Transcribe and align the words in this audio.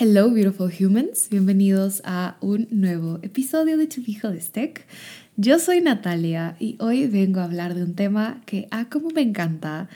Hello, 0.00 0.30
beautiful 0.30 0.70
humans. 0.70 1.26
Bienvenidos 1.28 2.02
a 2.04 2.36
un 2.40 2.68
nuevo 2.70 3.18
episodio 3.22 3.76
de 3.76 3.88
Tu 3.88 4.00
de 4.00 4.40
Steak. 4.40 4.86
Yo 5.36 5.58
soy 5.58 5.80
Natalia 5.80 6.54
y 6.60 6.76
hoy 6.78 7.08
vengo 7.08 7.40
a 7.40 7.44
hablar 7.44 7.74
de 7.74 7.82
un 7.82 7.96
tema 7.96 8.40
que 8.46 8.68
a 8.70 8.88
cómo 8.88 9.10
me 9.10 9.22
encanta, 9.22 9.88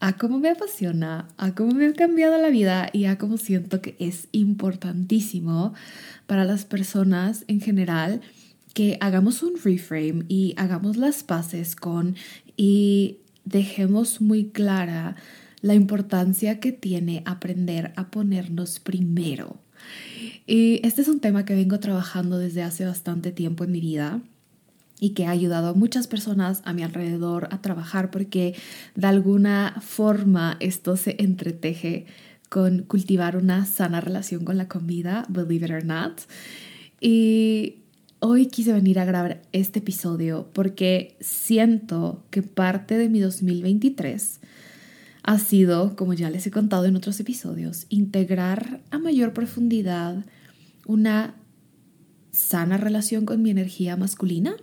a 0.00 0.16
cómo 0.16 0.38
me 0.38 0.48
apasiona, 0.48 1.28
a 1.36 1.54
cómo 1.54 1.72
me 1.72 1.88
ha 1.88 1.92
cambiado 1.92 2.38
la 2.38 2.48
vida 2.48 2.88
y 2.94 3.04
a 3.04 3.18
cómo 3.18 3.36
siento 3.36 3.82
que 3.82 3.94
es 3.98 4.28
importantísimo 4.32 5.74
para 6.26 6.46
las 6.46 6.64
personas 6.64 7.44
en 7.46 7.60
general 7.60 8.22
que 8.72 8.96
hagamos 9.02 9.42
un 9.42 9.60
reframe 9.62 10.24
y 10.28 10.54
hagamos 10.56 10.96
las 10.96 11.24
paces 11.24 11.76
con 11.76 12.16
y 12.56 13.18
dejemos 13.44 14.22
muy 14.22 14.46
clara 14.46 15.16
la 15.62 15.74
importancia 15.74 16.60
que 16.60 16.72
tiene 16.72 17.22
aprender 17.24 17.92
a 17.96 18.10
ponernos 18.10 18.80
primero. 18.80 19.56
Y 20.46 20.80
este 20.86 21.02
es 21.02 21.08
un 21.08 21.20
tema 21.20 21.44
que 21.44 21.54
vengo 21.54 21.78
trabajando 21.78 22.38
desde 22.38 22.62
hace 22.62 22.84
bastante 22.84 23.32
tiempo 23.32 23.64
en 23.64 23.72
mi 23.72 23.80
vida 23.80 24.20
y 25.00 25.10
que 25.10 25.26
ha 25.26 25.30
ayudado 25.30 25.68
a 25.68 25.74
muchas 25.74 26.06
personas 26.06 26.62
a 26.64 26.72
mi 26.72 26.82
alrededor 26.82 27.48
a 27.50 27.62
trabajar 27.62 28.10
porque 28.10 28.54
de 28.94 29.06
alguna 29.06 29.76
forma 29.80 30.56
esto 30.60 30.96
se 30.96 31.16
entreteje 31.18 32.06
con 32.48 32.82
cultivar 32.82 33.36
una 33.36 33.64
sana 33.64 34.00
relación 34.00 34.44
con 34.44 34.58
la 34.58 34.68
comida, 34.68 35.24
believe 35.28 35.66
it 35.66 35.72
or 35.72 35.84
not. 35.84 36.20
Y 37.00 37.76
hoy 38.18 38.46
quise 38.46 38.72
venir 38.72 38.98
a 38.98 39.04
grabar 39.04 39.42
este 39.52 39.78
episodio 39.78 40.48
porque 40.52 41.16
siento 41.20 42.22
que 42.30 42.42
parte 42.42 42.98
de 42.98 43.08
mi 43.08 43.20
2023 43.20 44.40
ha 45.22 45.38
sido, 45.38 45.94
como 45.96 46.14
ya 46.14 46.30
les 46.30 46.46
he 46.46 46.50
contado 46.50 46.86
en 46.86 46.96
otros 46.96 47.20
episodios, 47.20 47.86
integrar 47.88 48.80
a 48.90 48.98
mayor 48.98 49.32
profundidad 49.32 50.24
una 50.86 51.34
sana 52.32 52.76
relación 52.76 53.24
con 53.24 53.42
mi 53.42 53.50
energía 53.50 53.96
masculina 53.96 54.56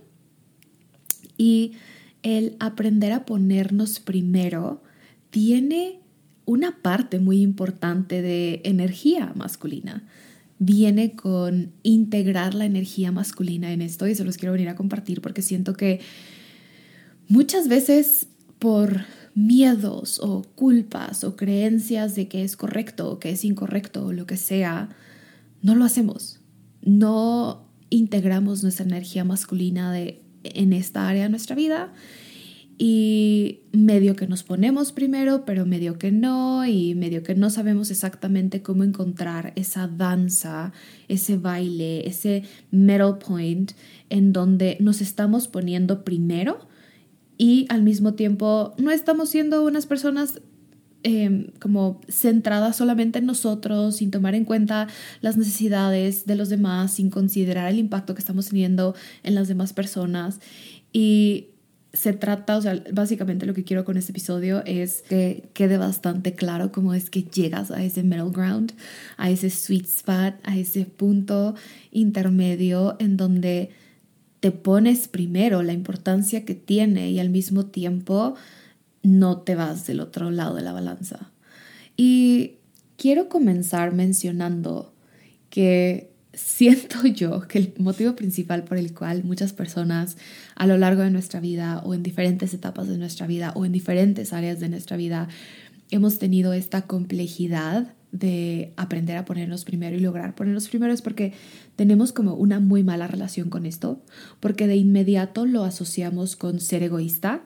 y 1.38 1.72
el 2.22 2.56
aprender 2.60 3.12
a 3.12 3.24
ponernos 3.24 4.00
primero 4.00 4.82
tiene 5.30 6.00
una 6.44 6.82
parte 6.82 7.18
muy 7.20 7.40
importante 7.40 8.20
de 8.20 8.60
energía 8.64 9.32
masculina. 9.36 10.04
Viene 10.58 11.12
con 11.12 11.72
integrar 11.82 12.54
la 12.54 12.66
energía 12.66 13.12
masculina 13.12 13.72
en 13.72 13.80
esto 13.80 14.06
y 14.06 14.14
se 14.14 14.24
los 14.24 14.36
quiero 14.36 14.52
venir 14.52 14.68
a 14.68 14.74
compartir 14.74 15.22
porque 15.22 15.40
siento 15.40 15.74
que 15.74 16.00
muchas 17.28 17.68
veces 17.68 18.26
por 18.58 19.00
miedos 19.46 20.20
o 20.22 20.42
culpas 20.54 21.24
o 21.24 21.36
creencias 21.36 22.14
de 22.14 22.28
que 22.28 22.44
es 22.44 22.56
correcto 22.56 23.10
o 23.10 23.18
que 23.18 23.30
es 23.30 23.44
incorrecto 23.44 24.06
o 24.06 24.12
lo 24.12 24.26
que 24.26 24.36
sea, 24.36 24.90
no 25.62 25.74
lo 25.74 25.84
hacemos. 25.84 26.40
No 26.82 27.66
integramos 27.90 28.62
nuestra 28.62 28.86
energía 28.86 29.24
masculina 29.24 29.92
de, 29.92 30.22
en 30.44 30.72
esta 30.72 31.08
área 31.08 31.24
de 31.24 31.28
nuestra 31.28 31.56
vida 31.56 31.92
y 32.82 33.60
medio 33.72 34.16
que 34.16 34.26
nos 34.26 34.42
ponemos 34.42 34.92
primero, 34.92 35.44
pero 35.44 35.66
medio 35.66 35.98
que 35.98 36.12
no, 36.12 36.64
y 36.64 36.94
medio 36.94 37.22
que 37.22 37.34
no 37.34 37.50
sabemos 37.50 37.90
exactamente 37.90 38.62
cómo 38.62 38.84
encontrar 38.84 39.52
esa 39.54 39.86
danza, 39.86 40.72
ese 41.06 41.36
baile, 41.36 42.08
ese 42.08 42.42
middle 42.70 43.16
point 43.22 43.72
en 44.08 44.32
donde 44.32 44.78
nos 44.80 45.02
estamos 45.02 45.46
poniendo 45.46 46.04
primero 46.04 46.69
y 47.40 47.64
al 47.70 47.82
mismo 47.82 48.12
tiempo 48.12 48.74
no 48.76 48.90
estamos 48.90 49.30
siendo 49.30 49.64
unas 49.64 49.86
personas 49.86 50.42
em, 51.04 51.46
como 51.58 52.02
centradas 52.06 52.76
solamente 52.76 53.20
en 53.20 53.24
nosotros, 53.24 53.96
sin 53.96 54.10
tomar 54.10 54.34
en 54.34 54.44
cuenta 54.44 54.88
las 55.22 55.38
necesidades 55.38 56.26
de 56.26 56.36
los 56.36 56.50
demás, 56.50 56.92
sin 56.92 57.08
considerar 57.08 57.72
el 57.72 57.78
impacto 57.78 58.14
que 58.14 58.20
estamos 58.20 58.50
teniendo 58.50 58.94
en 59.22 59.34
las 59.34 59.48
demás 59.48 59.72
personas. 59.72 60.38
Y 60.92 61.46
se 61.94 62.12
trata, 62.12 62.58
o 62.58 62.60
sea, 62.60 62.84
básicamente 62.92 63.46
lo 63.46 63.54
que 63.54 63.64
quiero 63.64 63.86
con 63.86 63.96
este 63.96 64.12
episodio 64.12 64.62
es 64.66 65.00
que 65.08 65.48
quede 65.54 65.78
bastante 65.78 66.34
claro 66.34 66.70
cómo 66.70 66.92
es 66.92 67.08
que 67.08 67.22
llegas 67.22 67.70
a 67.70 67.82
ese 67.82 68.02
middle 68.02 68.32
ground, 68.32 68.74
a 69.16 69.30
ese 69.30 69.48
sweet 69.48 69.86
spot, 69.86 70.34
a 70.42 70.58
ese 70.58 70.84
punto 70.84 71.54
intermedio 71.90 72.96
en 72.98 73.16
donde 73.16 73.70
te 74.40 74.52
pones 74.52 75.08
primero 75.08 75.62
la 75.62 75.72
importancia 75.72 76.44
que 76.44 76.54
tiene 76.54 77.10
y 77.10 77.20
al 77.20 77.30
mismo 77.30 77.66
tiempo 77.66 78.34
no 79.02 79.38
te 79.38 79.54
vas 79.54 79.86
del 79.86 80.00
otro 80.00 80.30
lado 80.30 80.54
de 80.54 80.62
la 80.62 80.72
balanza. 80.72 81.30
Y 81.96 82.56
quiero 82.96 83.28
comenzar 83.28 83.92
mencionando 83.92 84.94
que 85.50 86.10
siento 86.32 87.06
yo 87.06 87.46
que 87.46 87.58
el 87.58 87.74
motivo 87.78 88.16
principal 88.16 88.64
por 88.64 88.78
el 88.78 88.94
cual 88.94 89.24
muchas 89.24 89.52
personas 89.52 90.16
a 90.54 90.66
lo 90.66 90.78
largo 90.78 91.02
de 91.02 91.10
nuestra 91.10 91.40
vida 91.40 91.80
o 91.84 91.94
en 91.94 92.02
diferentes 92.02 92.54
etapas 92.54 92.88
de 92.88 92.98
nuestra 92.98 93.26
vida 93.26 93.52
o 93.54 93.64
en 93.64 93.72
diferentes 93.72 94.32
áreas 94.32 94.60
de 94.60 94.68
nuestra 94.68 94.96
vida 94.96 95.28
hemos 95.90 96.18
tenido 96.18 96.52
esta 96.52 96.82
complejidad 96.82 97.94
de 98.12 98.72
aprender 98.76 99.16
a 99.16 99.24
ponernos 99.24 99.64
primero 99.64 99.96
y 99.96 100.00
lograr 100.00 100.34
ponernos 100.34 100.68
primero 100.68 100.92
es 100.92 101.02
porque 101.02 101.32
tenemos 101.76 102.12
como 102.12 102.34
una 102.34 102.60
muy 102.60 102.82
mala 102.82 103.06
relación 103.06 103.50
con 103.50 103.66
esto, 103.66 104.02
porque 104.40 104.66
de 104.66 104.76
inmediato 104.76 105.46
lo 105.46 105.64
asociamos 105.64 106.36
con 106.36 106.60
ser 106.60 106.82
egoísta 106.82 107.42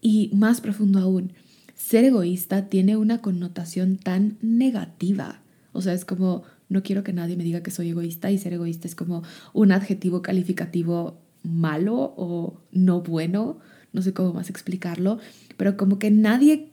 y 0.00 0.30
más 0.34 0.60
profundo 0.60 0.98
aún, 0.98 1.32
ser 1.74 2.04
egoísta 2.04 2.68
tiene 2.68 2.96
una 2.96 3.20
connotación 3.20 3.98
tan 3.98 4.38
negativa. 4.40 5.40
O 5.72 5.82
sea, 5.82 5.92
es 5.92 6.04
como, 6.04 6.42
no 6.68 6.82
quiero 6.82 7.04
que 7.04 7.12
nadie 7.12 7.36
me 7.36 7.44
diga 7.44 7.62
que 7.62 7.70
soy 7.70 7.90
egoísta 7.90 8.30
y 8.30 8.38
ser 8.38 8.54
egoísta 8.54 8.88
es 8.88 8.94
como 8.94 9.22
un 9.52 9.72
adjetivo 9.72 10.22
calificativo 10.22 11.20
malo 11.42 12.14
o 12.16 12.60
no 12.72 13.02
bueno, 13.02 13.58
no 13.92 14.02
sé 14.02 14.12
cómo 14.12 14.32
más 14.32 14.50
explicarlo, 14.50 15.18
pero 15.56 15.76
como 15.76 15.98
que 15.98 16.10
nadie 16.10 16.72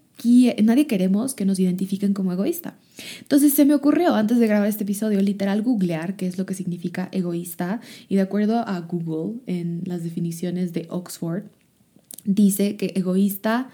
nadie 0.63 0.87
queremos 0.87 1.33
que 1.33 1.45
nos 1.45 1.59
identifiquen 1.59 2.13
como 2.13 2.31
egoísta. 2.33 2.77
Entonces 3.19 3.53
se 3.53 3.65
me 3.65 3.73
ocurrió 3.73 4.15
antes 4.15 4.39
de 4.39 4.47
grabar 4.47 4.67
este 4.67 4.83
episodio 4.83 5.21
literal 5.21 5.61
googlear 5.61 6.15
qué 6.15 6.27
es 6.27 6.37
lo 6.37 6.45
que 6.45 6.53
significa 6.53 7.09
egoísta 7.11 7.81
y 8.07 8.15
de 8.15 8.21
acuerdo 8.21 8.59
a 8.59 8.79
Google 8.81 9.39
en 9.47 9.81
las 9.85 10.03
definiciones 10.03 10.73
de 10.73 10.87
Oxford 10.89 11.43
dice 12.25 12.77
que 12.77 12.93
egoísta 12.95 13.69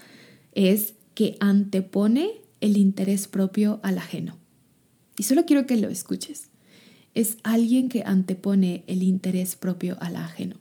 es 0.54 0.94
que 1.14 1.36
antepone 1.40 2.30
el 2.60 2.76
interés 2.76 3.28
propio 3.28 3.80
al 3.82 3.98
ajeno. 3.98 4.36
Y 5.16 5.24
solo 5.24 5.44
quiero 5.44 5.66
que 5.66 5.76
lo 5.76 5.88
escuches. 5.88 6.48
Es 7.14 7.38
alguien 7.42 7.88
que 7.88 8.02
antepone 8.04 8.84
el 8.86 9.02
interés 9.02 9.56
propio 9.56 9.96
al 10.00 10.16
ajeno. 10.16 10.56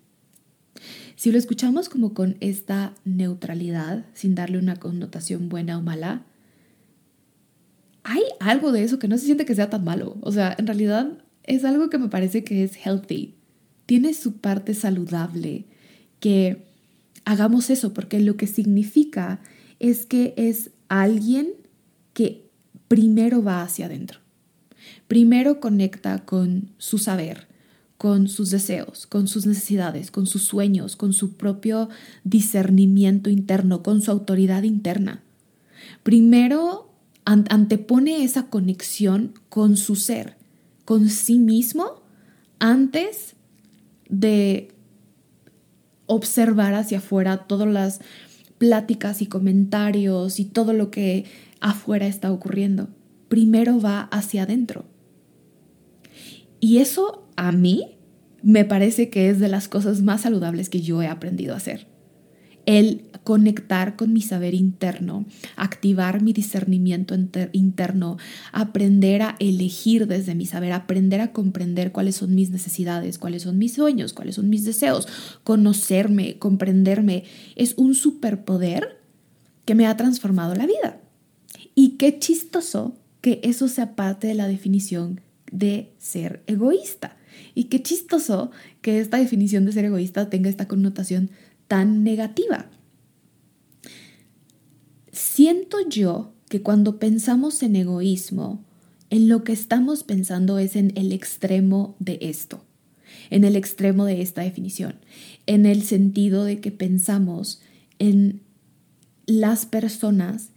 Si 1.20 1.34
lo 1.34 1.38
escuchamos 1.38 1.90
como 1.90 2.14
con 2.14 2.38
esta 2.40 2.94
neutralidad, 3.04 4.06
sin 4.14 4.36
darle 4.36 4.58
una 4.58 4.78
connotación 4.78 5.50
buena 5.50 5.78
o 5.78 5.82
mala, 5.82 6.24
hay 8.04 8.22
algo 8.40 8.72
de 8.72 8.86
eso 8.86 9.00
que 9.00 9.10
no 9.10 9.18
se 9.18 9.26
siente 9.26 9.44
que 9.44 9.54
sea 9.54 9.70
tan 9.70 9.84
malo. 9.84 10.16
O 10.22 10.32
sea, 10.32 10.56
en 10.58 10.66
realidad 10.66 11.12
es 11.44 11.66
algo 11.66 11.90
que 11.90 11.98
me 11.98 12.08
parece 12.08 12.46
que 12.46 12.64
es 12.64 12.78
healthy. 12.78 13.36
Tiene 13.86 14.14
su 14.14 14.38
parte 14.38 14.74
saludable 14.74 15.66
que 16.22 16.64
hagamos 17.26 17.70
eso, 17.70 17.94
porque 17.94 18.22
lo 18.22 18.38
que 18.38 18.48
significa 18.48 19.42
es 19.80 20.06
que 20.06 20.34
es 20.38 20.72
alguien 20.88 21.50
que 22.14 22.50
primero 22.88 23.44
va 23.44 23.62
hacia 23.62 23.88
adentro. 23.88 24.22
Primero 25.10 25.60
conecta 25.60 26.24
con 26.24 26.70
su 26.78 26.98
saber, 26.98 27.50
con 28.00 28.30
sus 28.30 28.50
deseos, 28.50 29.08
con 29.08 29.28
sus 29.28 29.46
necesidades, 29.46 30.10
con 30.10 30.26
sus 30.26 30.44
sueños, 30.44 30.96
con 30.96 31.12
su 31.12 31.34
propio 31.34 31.90
discernimiento 32.24 33.30
interno, 33.30 33.84
con 33.84 34.02
su 34.02 34.10
autoridad 34.10 34.64
interna. 34.64 35.22
Primero 36.02 36.94
antepone 37.26 38.24
esa 38.24 38.50
conexión 38.50 39.34
con 39.50 39.76
su 39.76 39.98
ser, 39.98 40.38
con 40.86 41.10
sí 41.10 41.40
mismo, 41.40 42.02
antes 42.60 43.36
de 44.08 44.72
observar 46.06 46.76
hacia 46.76 47.00
afuera 47.00 47.48
todas 47.48 47.68
las 47.68 48.00
pláticas 48.58 49.22
y 49.22 49.26
comentarios 49.26 50.40
y 50.40 50.46
todo 50.46 50.72
lo 50.72 50.90
que 50.90 51.26
afuera 51.60 52.08
está 52.08 52.32
ocurriendo. 52.32 52.88
Primero 53.28 53.82
va 53.82 54.04
hacia 54.04 54.44
adentro. 54.44 54.86
Y 56.62 56.78
eso 56.78 57.29
a 57.40 57.54
mí 57.54 57.96
me 58.44 58.66
parece 58.66 59.10
que 59.10 59.30
es 59.30 59.40
de 59.40 59.48
las 59.48 59.70
cosas 59.70 60.02
más 60.02 60.22
saludables 60.22 60.68
que 60.68 60.82
yo 60.82 61.02
he 61.02 61.08
aprendido 61.08 61.54
a 61.54 61.58
hacer. 61.58 61.88
El 62.66 63.06
conectar 63.24 63.96
con 63.96 64.12
mi 64.12 64.22
saber 64.22 64.54
interno, 64.54 65.26
activar 65.56 66.22
mi 66.22 66.34
discernimiento 66.34 67.16
interno, 67.54 68.18
aprender 68.52 69.22
a 69.22 69.38
elegir 69.40 70.06
desde 70.06 70.36
mi 70.36 70.46
saber, 70.46 70.74
aprender 70.74 71.22
a 71.22 71.32
comprender 71.32 71.94
cuáles 71.94 72.18
son 72.18 72.36
mis 72.36 72.50
necesidades, 72.50 73.18
cuáles 73.18 73.44
son 73.44 73.58
mis 73.58 73.74
sueños, 73.74 74.12
cuáles 74.12 74.36
son 74.36 74.50
mis 74.50 74.66
deseos, 74.66 75.08
conocerme, 75.46 76.38
comprenderme, 76.40 77.24
es 77.56 77.74
un 77.78 77.96
superpoder 77.96 79.00
que 79.64 79.76
me 79.76 79.88
ha 79.88 79.96
transformado 79.96 80.56
la 80.56 80.68
vida. 80.68 81.00
Y 81.74 81.92
qué 81.92 82.20
chistoso 82.20 82.98
que 83.22 83.40
eso 83.44 83.70
sea 83.70 83.96
parte 83.96 84.28
de 84.28 84.36
la 84.36 84.48
definición 84.48 85.22
de 85.52 85.94
ser 85.98 86.44
egoísta. 86.46 87.16
Y 87.56 87.66
qué 87.66 87.82
chistoso 87.82 88.52
que 88.82 89.00
esta 89.00 89.18
definición 89.18 89.66
de 89.66 89.72
ser 89.72 89.86
egoísta 89.86 90.30
tenga 90.30 90.50
esta 90.50 90.68
connotación 90.68 91.32
tan 91.68 92.04
negativa. 92.04 92.70
Siento 95.12 95.78
yo 95.88 96.34
que 96.50 96.62
cuando 96.62 97.00
pensamos 97.00 97.62
en 97.64 97.76
egoísmo, 97.76 98.64
en 99.10 99.30
lo 99.30 99.44
que 99.44 99.54
estamos 99.54 100.04
pensando 100.04 100.60
es 100.60 100.76
en 100.76 100.92
el 100.96 101.12
extremo 101.12 101.96
de 102.00 102.20
esto, 102.22 102.64
en 103.30 103.44
el 103.44 103.56
extremo 103.56 104.06
de 104.06 104.22
esta 104.22 104.42
definición, 104.42 104.96
en 105.46 105.66
el 105.66 105.84
sentido 105.84 106.44
de 106.44 106.60
que 106.60 106.72
pensamos 106.72 107.62
en 107.98 108.42
las 109.26 109.66
personas 109.66 110.50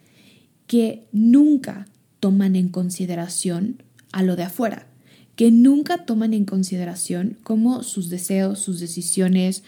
que 0.66 1.06
nunca 1.12 1.86
toman 2.20 2.56
en 2.56 2.68
consideración 2.68 3.82
a 4.12 4.22
lo 4.22 4.36
de 4.36 4.44
afuera, 4.44 4.86
que 5.36 5.50
nunca 5.50 6.04
toman 6.04 6.34
en 6.34 6.44
consideración 6.44 7.38
cómo 7.42 7.82
sus 7.82 8.10
deseos, 8.10 8.58
sus 8.58 8.80
decisiones, 8.80 9.64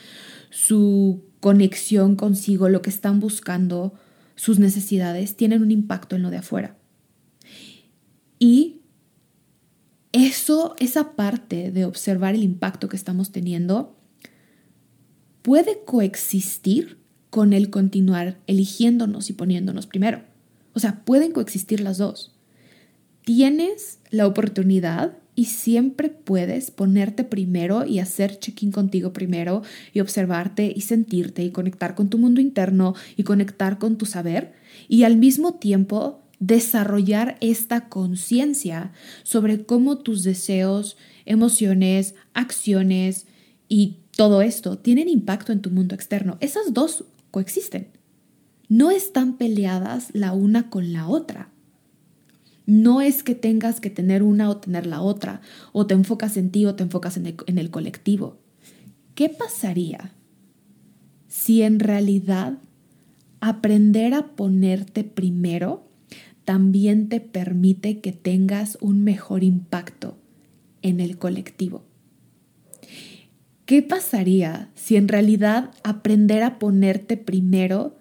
su 0.51 1.25
conexión 1.41 2.17
consigo, 2.17 2.69
lo 2.69 2.83
que 2.83 2.91
están 2.91 3.21
buscando, 3.21 3.95
sus 4.35 4.59
necesidades, 4.59 5.37
tienen 5.37 5.63
un 5.63 5.71
impacto 5.71 6.17
en 6.17 6.23
lo 6.23 6.31
de 6.31 6.39
afuera. 6.39 6.77
Y 8.39 8.81
eso, 10.13 10.77
esa 10.79 11.17
parte 11.17 11.71
de 11.71 11.85
observar 11.85 12.35
el 12.35 12.43
impacto 12.43 12.89
que 12.89 12.97
estamos 12.97 13.33
teniendo, 13.33 13.97
puede 15.43 15.83
coexistir 15.85 16.99
con 17.31 17.53
el 17.53 17.69
continuar 17.69 18.39
eligiéndonos 18.47 19.29
y 19.29 19.33
poniéndonos 19.33 19.87
primero. 19.87 20.23
O 20.73 20.81
sea, 20.81 21.05
pueden 21.05 21.33
coexistir 21.33 21.81
las 21.81 21.99
dos. 21.99 22.33
Tienes 23.23 23.99
la 24.11 24.27
oportunidad 24.27 25.19
y 25.35 25.47
siempre 25.47 26.09
puedes 26.09 26.71
ponerte 26.71 27.25
primero 27.25 27.85
y 27.85 27.99
hacer 27.99 28.39
check-in 28.39 28.73
contigo 28.73 29.13
primero 29.13 29.63
y 29.93 30.01
observarte 30.01 30.73
y 30.75 30.83
sentirte 30.83 31.43
y 31.43 31.51
conectar 31.51 31.95
con 31.95 32.09
tu 32.09 32.19
mundo 32.19 32.41
interno 32.41 32.95
y 33.17 33.25
conectar 33.25 33.79
con 33.79 33.97
tu 33.99 34.07
saber 34.07 34.53
y 34.89 35.05
al 35.05 35.17
mismo 35.17 35.55
tiempo 35.55 36.23
desarrollar 36.39 37.37
esta 37.41 37.89
conciencia 37.89 38.93
sobre 39.23 39.65
cómo 39.65 39.99
tus 39.99 40.23
deseos, 40.23 40.97
emociones, 41.25 42.15
acciones 42.35 43.27
y 43.69 43.99
todo 44.17 44.43
esto 44.43 44.79
tienen 44.79 45.09
impacto 45.09 45.53
en 45.53 45.63
tu 45.63 45.71
mundo 45.71 45.95
externo. 45.95 46.37
Esas 46.41 46.73
dos 46.73 47.05
coexisten. 47.31 47.89
No 48.69 48.91
están 48.91 49.37
peleadas 49.37 50.09
la 50.13 50.33
una 50.33 50.71
con 50.71 50.93
la 50.93 51.09
otra. 51.09 51.54
No 52.67 53.01
es 53.01 53.23
que 53.23 53.35
tengas 53.35 53.81
que 53.81 53.91
tener 53.91 54.23
una 54.23 54.49
o 54.49 54.57
tener 54.57 54.87
la 54.87 55.01
otra, 55.03 55.41
o 55.73 55.87
te 55.87 55.95
enfocas 55.95 56.37
en 56.37 56.51
ti 56.51 56.65
o 56.67 56.75
te 56.75 56.83
enfocas 56.83 57.17
en 57.17 57.27
el, 57.59 57.71
colectivo. 57.71 58.39
¿Qué 59.15 59.29
pasaría 59.29 60.13
si 61.29 61.63
en 61.63 61.79
realidad 61.79 62.59
aprender 63.41 64.15
a 64.15 64.29
ponerte 64.35 65.05
primero 65.05 65.87
también 66.45 67.09
te 67.09 67.21
permite 67.21 68.01
que 68.01 68.13
tengas 68.13 68.79
un 68.81 69.05
mejor 69.05 69.45
impacto 69.45 70.17
en 70.83 71.01
el 71.01 71.19
colectivo? 71.19 71.85
¿Qué 73.67 73.83
pasaría 73.83 74.71
si 74.75 74.97
en 74.97 75.09
realidad 75.09 75.71
aprender 75.85 76.43
a 76.43 76.59
ponerte 76.59 77.17
primero 77.17 77.97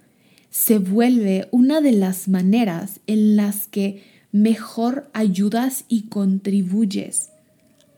se 0.50 0.78
vuelve 0.78 1.48
una 1.52 1.82
de 1.82 1.94
las 1.94 2.28
maneras 2.28 3.00
en 3.08 3.36
las 3.36 3.68
que 3.68 4.13
mejor 4.34 5.10
ayudas 5.14 5.86
y 5.88 6.10
contribuyes 6.10 7.30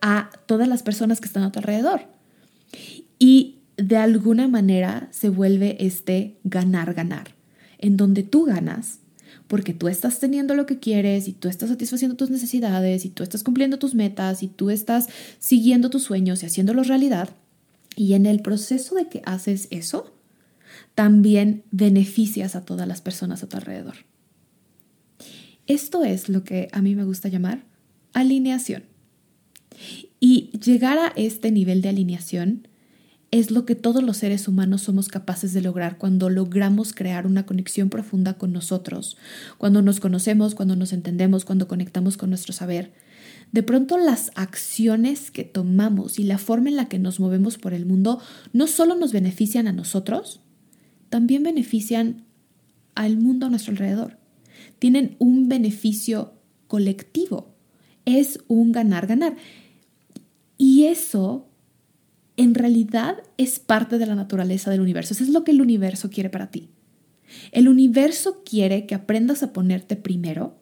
a 0.02 0.30
todas 0.46 0.68
las 0.68 0.84
personas 0.84 1.20
que 1.20 1.26
están 1.26 1.42
a 1.42 1.52
tu 1.52 1.58
alrededor. 1.58 2.02
Y 3.18 3.56
de 3.78 3.98
alguna 3.98 4.48
manera 4.48 5.08
se 5.12 5.30
vuelve 5.30 5.78
este 5.80 6.38
ganar-ganar, 6.44 7.30
en 7.80 7.98
donde 7.98 8.22
tú 8.22 8.46
ganas 8.46 9.00
porque 9.48 9.74
tú 9.74 9.88
estás 9.88 10.20
teniendo 10.20 10.56
lo 10.56 10.66
que 10.66 10.80
quieres 10.80 11.28
y 11.28 11.34
tú 11.34 11.48
estás 11.48 11.70
satisfaciendo 11.70 12.18
tus 12.18 12.30
necesidades 12.30 13.06
y 13.06 13.10
tú 13.10 13.24
estás 13.24 13.44
cumpliendo 13.44 13.78
tus 13.78 13.94
metas 13.94 14.44
y 14.44 14.48
tú 14.48 14.70
estás 14.70 15.08
siguiendo 15.40 15.90
tus 15.90 16.04
sueños 16.04 16.42
y 16.42 16.48
haciéndolos 16.48 16.88
realidad. 16.88 17.30
Y 17.96 18.14
en 18.14 18.26
el 18.26 18.42
proceso 18.42 18.96
de 18.96 19.08
que 19.08 19.22
haces 19.26 19.68
eso, 19.70 20.14
también 20.96 21.64
beneficias 21.72 22.56
a 22.56 22.66
todas 22.66 22.88
las 22.88 23.02
personas 23.02 23.44
a 23.44 23.48
tu 23.48 23.58
alrededor. 23.58 23.96
Esto 25.68 26.04
es 26.04 26.30
lo 26.30 26.44
que 26.44 26.68
a 26.72 26.82
mí 26.82 26.96
me 26.96 27.06
gusta 27.06 27.30
llamar 27.30 27.66
alineación. 28.14 28.84
Y 30.20 30.52
llegar 30.58 30.98
a 30.98 31.14
este 31.16 31.52
nivel 31.52 31.82
de 31.82 31.90
alineación 31.90 32.68
es 33.32 33.52
lo 33.52 33.66
que 33.66 33.76
todos 33.76 34.02
los 34.02 34.18
seres 34.18 34.48
humanos 34.48 34.84
somos 34.84 35.10
capaces 35.10 35.54
de 35.54 35.62
lograr 35.62 35.98
cuando 35.98 36.30
logramos 36.30 36.94
crear 36.94 37.28
una 37.28 37.46
conexión 37.46 37.90
profunda 37.90 38.36
con 38.36 38.54
nosotros, 38.54 39.18
cuando 39.58 39.82
nos 39.82 40.00
conocemos, 40.00 40.56
cuando 40.56 40.76
nos 40.76 40.94
entendemos, 40.94 41.44
cuando 41.44 41.68
conectamos 41.68 42.16
con 42.16 42.30
nuestro 42.30 42.54
saber. 42.54 42.94
De 43.52 43.62
pronto 43.62 43.98
las 43.98 44.32
acciones 44.36 45.32
que 45.32 45.44
tomamos 45.44 46.18
y 46.18 46.24
la 46.24 46.38
forma 46.38 46.70
en 46.70 46.78
la 46.78 46.88
que 46.88 47.00
nos 47.00 47.20
movemos 47.20 47.58
por 47.58 47.74
el 47.74 47.86
mundo 47.86 48.22
no 48.54 48.68
solo 48.68 48.96
nos 48.96 49.12
benefician 49.12 49.68
a 49.68 49.74
nosotros, 49.74 50.40
también 51.10 51.44
benefician 51.44 52.24
al 52.94 53.18
mundo 53.18 53.48
a 53.48 53.50
nuestro 53.50 53.72
alrededor 53.72 54.25
tienen 54.86 55.16
un 55.18 55.50
beneficio 55.50 56.34
colectivo. 56.68 57.56
Es 58.06 58.44
un 58.48 58.72
ganar-ganar. 58.72 59.36
Y 60.60 60.84
eso 60.84 61.48
en 62.38 62.54
realidad 62.54 63.24
es 63.38 63.58
parte 63.58 63.98
de 63.98 64.06
la 64.06 64.14
naturaleza 64.14 64.70
del 64.70 64.82
universo. 64.82 65.16
Eso 65.16 65.24
es 65.24 65.32
lo 65.32 65.44
que 65.44 65.50
el 65.50 65.62
universo 65.62 66.12
quiere 66.12 66.30
para 66.30 66.52
ti. 66.52 66.70
El 67.52 67.68
universo 67.68 68.44
quiere 68.46 68.86
que 68.86 68.94
aprendas 68.94 69.42
a 69.42 69.54
ponerte 69.54 69.96
primero 69.96 70.56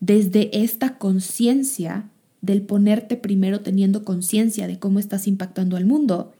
desde 0.00 0.62
esta 0.62 0.96
conciencia 0.96 2.08
del 2.40 2.62
ponerte 2.62 3.18
primero 3.18 3.60
teniendo 3.60 4.02
conciencia 4.02 4.66
de 4.66 4.78
cómo 4.78 4.98
estás 4.98 5.28
impactando 5.28 5.76
al 5.76 5.84
mundo, 5.84 6.32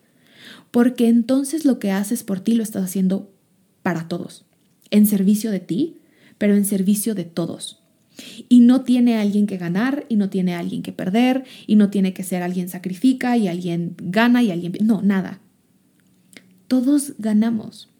porque 0.71 1.09
entonces 1.09 1.66
lo 1.66 1.78
que 1.78 1.90
haces 1.90 2.23
por 2.23 2.40
ti 2.40 2.54
lo 2.54 2.62
estás 2.62 2.85
haciendo 2.85 3.31
para 3.83 4.09
todos, 4.09 4.47
en 4.88 5.04
servicio 5.04 5.50
de 5.50 5.61
ti, 5.61 5.99
pero 6.42 6.56
en 6.56 6.64
servicio 6.64 7.14
de 7.14 7.22
todos. 7.22 7.84
Y 8.49 8.62
no 8.62 8.82
tiene 8.82 9.16
alguien 9.16 9.46
que 9.46 9.58
ganar 9.58 10.06
y 10.08 10.16
no 10.16 10.28
tiene 10.28 10.56
alguien 10.56 10.82
que 10.82 10.90
perder 10.90 11.44
y 11.68 11.76
no 11.76 11.88
tiene 11.88 12.14
que 12.14 12.25
ser 12.25 12.42
alguien 12.42 12.68
sacrifica 12.68 13.37
y 13.37 13.46
alguien 13.46 13.94
gana 13.96 14.42
y 14.42 14.50
alguien... 14.50 14.72
No, 14.82 15.02
nada. 15.02 15.40
Todos 16.66 17.14
ganamos. 17.18 17.90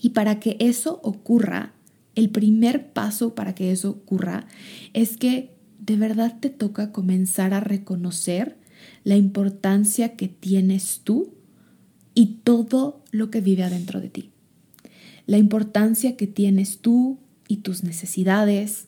Y 0.00 0.10
para 0.10 0.38
que 0.38 0.56
eso 0.60 1.00
ocurra, 1.02 1.72
el 2.14 2.30
primer 2.30 2.92
paso 2.92 3.34
para 3.34 3.56
que 3.56 3.72
eso 3.72 3.90
ocurra 3.90 4.46
es 4.92 5.16
que 5.16 5.50
de 5.80 5.96
verdad 5.96 6.38
te 6.38 6.50
toca 6.50 6.92
comenzar 6.92 7.52
a 7.52 7.58
reconocer 7.58 8.58
la 9.02 9.16
importancia 9.16 10.14
que 10.14 10.28
tienes 10.28 11.00
tú 11.02 11.34
y 12.14 12.38
todo 12.44 13.02
lo 13.10 13.32
que 13.32 13.40
vive 13.40 13.64
adentro 13.64 14.00
de 14.00 14.10
ti. 14.10 14.30
La 15.26 15.38
importancia 15.38 16.16
que 16.16 16.28
tienes 16.28 16.78
tú 16.78 17.18
y 17.48 17.58
tus 17.58 17.82
necesidades 17.82 18.86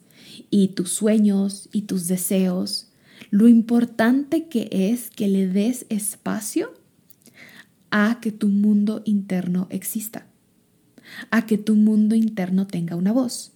y 0.51 0.69
tus 0.69 0.91
sueños 0.93 1.69
y 1.73 1.83
tus 1.83 2.07
deseos, 2.07 2.89
lo 3.31 3.49
importante 3.49 4.49
que 4.49 4.69
es 4.71 5.11
que 5.11 5.29
le 5.29 5.47
des 5.47 5.87
espacio 5.89 6.73
a 7.91 8.19
que 8.21 8.33
tu 8.33 8.49
mundo 8.49 9.03
interno 9.05 9.67
exista, 9.71 10.27
a 11.31 11.47
que 11.47 11.59
tu 11.59 11.75
mundo 11.75 12.15
interno 12.15 12.67
tenga 12.67 12.97
una 12.97 13.13
voz, 13.13 13.53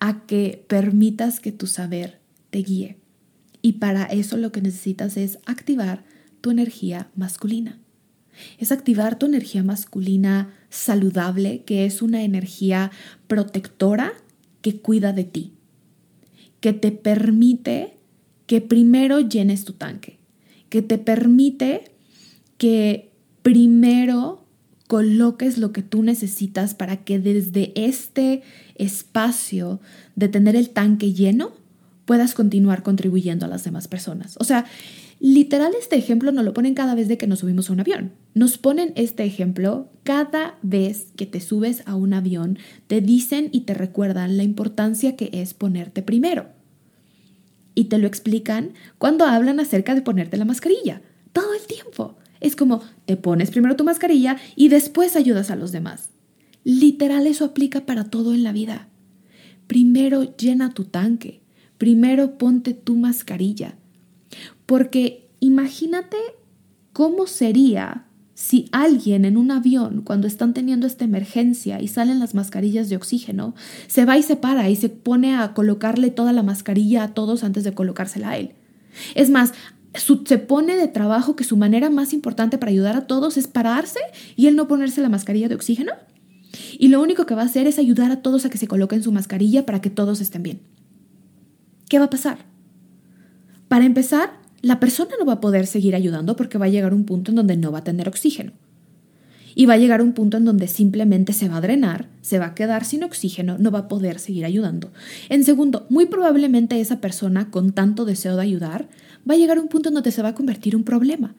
a 0.00 0.26
que 0.26 0.64
permitas 0.68 1.40
que 1.40 1.52
tu 1.52 1.66
saber 1.66 2.20
te 2.50 2.58
guíe. 2.58 2.98
Y 3.62 3.74
para 3.74 4.04
eso 4.04 4.36
lo 4.36 4.52
que 4.52 4.60
necesitas 4.60 5.16
es 5.16 5.38
activar 5.46 6.04
tu 6.40 6.50
energía 6.50 7.10
masculina. 7.16 7.78
Es 8.58 8.72
activar 8.72 9.18
tu 9.18 9.26
energía 9.26 9.62
masculina 9.62 10.52
saludable, 10.68 11.62
que 11.64 11.86
es 11.86 12.02
una 12.02 12.24
energía 12.24 12.90
protectora 13.28 14.12
que 14.64 14.80
cuida 14.80 15.12
de 15.12 15.24
ti, 15.24 15.52
que 16.60 16.72
te 16.72 16.90
permite 16.90 17.98
que 18.46 18.62
primero 18.62 19.20
llenes 19.20 19.66
tu 19.66 19.74
tanque, 19.74 20.18
que 20.70 20.80
te 20.80 20.96
permite 20.96 21.92
que 22.56 23.12
primero 23.42 24.46
coloques 24.86 25.58
lo 25.58 25.70
que 25.72 25.82
tú 25.82 26.02
necesitas 26.02 26.72
para 26.72 27.04
que 27.04 27.18
desde 27.18 27.74
este 27.76 28.40
espacio 28.76 29.80
de 30.16 30.28
tener 30.28 30.56
el 30.56 30.70
tanque 30.70 31.12
lleno 31.12 31.52
puedas 32.06 32.32
continuar 32.32 32.82
contribuyendo 32.82 33.44
a 33.44 33.50
las 33.50 33.64
demás 33.64 33.86
personas. 33.86 34.38
O 34.40 34.44
sea, 34.44 34.64
literal 35.32 35.72
este 35.78 35.96
ejemplo 35.96 36.32
nos 36.32 36.44
lo 36.44 36.52
ponen 36.52 36.74
cada 36.74 36.94
vez 36.94 37.08
que 37.16 37.26
nos 37.26 37.38
subimos 37.40 37.70
a 37.70 37.72
un 37.72 37.80
avión. 37.80 38.12
Nos 38.34 38.58
ponen 38.58 38.92
este 38.96 39.24
ejemplo 39.24 39.90
cada 40.02 40.58
vez 40.62 41.08
que 41.16 41.26
te 41.26 41.40
subes 41.40 41.82
a 41.86 41.94
un 41.94 42.12
avión, 42.12 42.58
te 42.86 43.00
dicen 43.00 43.48
y 43.52 43.62
te 43.62 43.74
recuerdan 43.74 44.36
la 44.36 44.42
importancia 44.42 45.16
que 45.16 45.30
es 45.32 45.54
ponerte 45.54 46.02
primero 46.02 46.48
y 47.74 47.84
te 47.84 47.98
lo 47.98 48.06
explican 48.06 48.72
cuando 48.98 49.24
hablan 49.24 49.60
acerca 49.60 49.94
de 49.94 50.02
ponerte 50.02 50.36
la 50.36 50.44
mascarilla. 50.44 51.02
Todo 51.32 51.54
el 51.54 51.66
tiempo. 51.66 52.16
Es 52.40 52.56
como 52.56 52.82
te 53.06 53.16
pones 53.16 53.50
primero 53.50 53.76
tu 53.76 53.84
mascarilla 53.84 54.36
y 54.54 54.68
después 54.68 55.16
ayudas 55.16 55.50
a 55.50 55.56
los 55.56 55.72
demás. 55.72 56.10
Literal 56.62 57.26
eso 57.26 57.44
aplica 57.44 57.86
para 57.86 58.04
todo 58.04 58.34
en 58.34 58.42
la 58.42 58.52
vida. 58.52 58.88
Primero 59.66 60.36
llena 60.36 60.74
tu 60.74 60.84
tanque. 60.84 61.40
Primero 61.78 62.38
ponte 62.38 62.74
tu 62.74 62.96
mascarilla. 62.96 63.76
Porque 64.66 65.28
imagínate 65.40 66.16
cómo 66.92 67.26
sería 67.26 68.06
si 68.34 68.68
alguien 68.72 69.24
en 69.24 69.36
un 69.36 69.50
avión, 69.52 70.02
cuando 70.02 70.26
están 70.26 70.54
teniendo 70.54 70.86
esta 70.86 71.04
emergencia 71.04 71.80
y 71.80 71.88
salen 71.88 72.18
las 72.18 72.34
mascarillas 72.34 72.88
de 72.88 72.96
oxígeno, 72.96 73.54
se 73.86 74.04
va 74.04 74.18
y 74.18 74.22
se 74.22 74.36
para 74.36 74.68
y 74.68 74.76
se 74.76 74.88
pone 74.88 75.36
a 75.36 75.54
colocarle 75.54 76.10
toda 76.10 76.32
la 76.32 76.42
mascarilla 76.42 77.04
a 77.04 77.14
todos 77.14 77.44
antes 77.44 77.62
de 77.62 77.74
colocársela 77.74 78.30
a 78.30 78.38
él. 78.38 78.54
Es 79.14 79.30
más, 79.30 79.52
se 79.94 80.38
pone 80.38 80.76
de 80.76 80.88
trabajo 80.88 81.36
que 81.36 81.44
su 81.44 81.56
manera 81.56 81.90
más 81.90 82.12
importante 82.12 82.58
para 82.58 82.72
ayudar 82.72 82.96
a 82.96 83.06
todos 83.06 83.36
es 83.36 83.46
pararse 83.46 84.00
y 84.34 84.48
él 84.48 84.56
no 84.56 84.66
ponerse 84.66 85.00
la 85.00 85.08
mascarilla 85.08 85.48
de 85.48 85.54
oxígeno. 85.54 85.92
Y 86.78 86.88
lo 86.88 87.00
único 87.00 87.26
que 87.26 87.34
va 87.34 87.42
a 87.42 87.46
hacer 87.46 87.66
es 87.68 87.78
ayudar 87.78 88.10
a 88.10 88.22
todos 88.22 88.44
a 88.44 88.50
que 88.50 88.58
se 88.58 88.66
coloquen 88.66 89.02
su 89.02 89.12
mascarilla 89.12 89.64
para 89.64 89.80
que 89.80 89.90
todos 89.90 90.20
estén 90.20 90.42
bien. 90.42 90.60
¿Qué 91.88 91.98
va 92.00 92.06
a 92.06 92.10
pasar? 92.10 92.53
Para 93.68 93.84
empezar, 93.84 94.44
la 94.64 94.80
persona 94.80 95.10
no 95.18 95.26
va 95.26 95.34
a 95.34 95.40
poder 95.40 95.66
seguir 95.66 95.94
ayudando 95.94 96.36
porque 96.36 96.58
va 96.58 96.66
a 96.66 96.70
llegar 96.70 96.94
un 96.94 97.04
punto 97.04 97.30
en 97.30 97.36
donde 97.36 97.56
no 97.56 97.70
va 97.70 97.80
a 97.80 97.84
tener 97.84 98.08
oxígeno. 98.08 98.52
Y 99.54 99.66
va 99.66 99.74
a 99.74 99.78
llegar 99.78 100.02
un 100.02 100.14
punto 100.14 100.38
en 100.38 100.44
donde 100.44 100.66
simplemente 100.68 101.32
se 101.32 101.48
va 101.48 101.58
a 101.58 101.60
drenar, 101.60 102.08
se 102.22 102.38
va 102.38 102.46
a 102.46 102.54
quedar 102.54 102.84
sin 102.84 103.04
oxígeno, 103.04 103.56
no 103.58 103.70
va 103.70 103.80
a 103.80 103.88
poder 103.88 104.18
seguir 104.18 104.44
ayudando. 104.44 104.90
En 105.28 105.44
segundo, 105.44 105.86
muy 105.90 106.06
probablemente 106.06 106.80
esa 106.80 107.00
persona 107.00 107.50
con 107.50 107.72
tanto 107.72 108.04
deseo 108.04 108.36
de 108.36 108.42
ayudar 108.42 108.88
va 109.28 109.34
a 109.34 109.36
llegar 109.36 109.58
un 109.58 109.68
punto 109.68 109.90
en 109.90 109.94
donde 109.94 110.12
se 110.12 110.22
va 110.22 110.30
a 110.30 110.34
convertir 110.34 110.74
un 110.74 110.82
problema. 110.82 111.34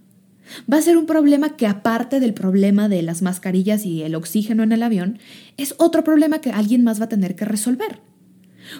Va 0.71 0.77
a 0.77 0.81
ser 0.81 0.95
un 0.95 1.07
problema 1.07 1.57
que 1.57 1.67
aparte 1.67 2.19
del 2.19 2.33
problema 2.33 2.87
de 2.87 3.01
las 3.01 3.21
mascarillas 3.21 3.85
y 3.85 4.03
el 4.03 4.15
oxígeno 4.15 4.63
en 4.63 4.71
el 4.71 4.83
avión, 4.83 5.17
es 5.57 5.73
otro 5.77 6.03
problema 6.03 6.39
que 6.39 6.51
alguien 6.51 6.83
más 6.83 7.01
va 7.01 7.05
a 7.05 7.09
tener 7.09 7.35
que 7.35 7.45
resolver. 7.45 8.01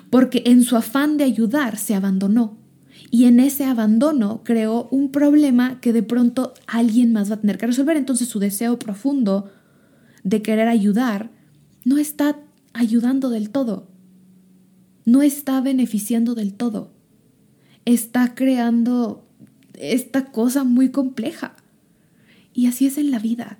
Porque 0.10 0.44
en 0.46 0.64
su 0.64 0.78
afán 0.78 1.18
de 1.18 1.24
ayudar 1.24 1.78
se 1.78 1.96
abandonó 1.96 2.58
y 3.12 3.26
en 3.26 3.40
ese 3.40 3.66
abandono 3.66 4.42
creó 4.44 4.88
un 4.92 5.12
problema 5.12 5.80
que 5.80 5.94
de 5.94 6.04
pronto 6.04 6.54
alguien 6.68 7.14
más 7.14 7.30
va 7.30 7.36
a 7.36 7.42
tener 7.42 7.58
que 7.58 7.68
resolver. 7.68 7.98
Entonces 7.98 8.28
su 8.28 8.40
deseo 8.40 8.80
profundo 8.80 9.52
de 10.24 10.42
querer 10.42 10.68
ayudar 10.68 11.32
no 11.84 11.98
está 11.98 12.40
ayudando 12.74 13.30
del 13.30 13.52
todo, 13.52 13.88
no 15.06 15.22
está 15.22 15.62
beneficiando 15.62 16.34
del 16.36 16.54
todo, 16.54 16.92
está 17.86 18.34
creando 18.34 19.28
esta 19.76 20.32
cosa 20.32 20.64
muy 20.64 20.90
compleja. 20.90 21.56
Y 22.54 22.68
así 22.68 22.88
es 22.88 22.98
en 22.98 23.12
la 23.12 23.20
vida, 23.20 23.60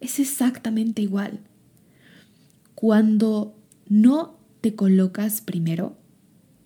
es 0.00 0.20
exactamente 0.20 1.02
igual. 1.02 1.40
Cuando 2.74 3.56
no 3.88 4.38
te 4.60 4.74
colocas 4.74 5.40
primero, 5.40 5.96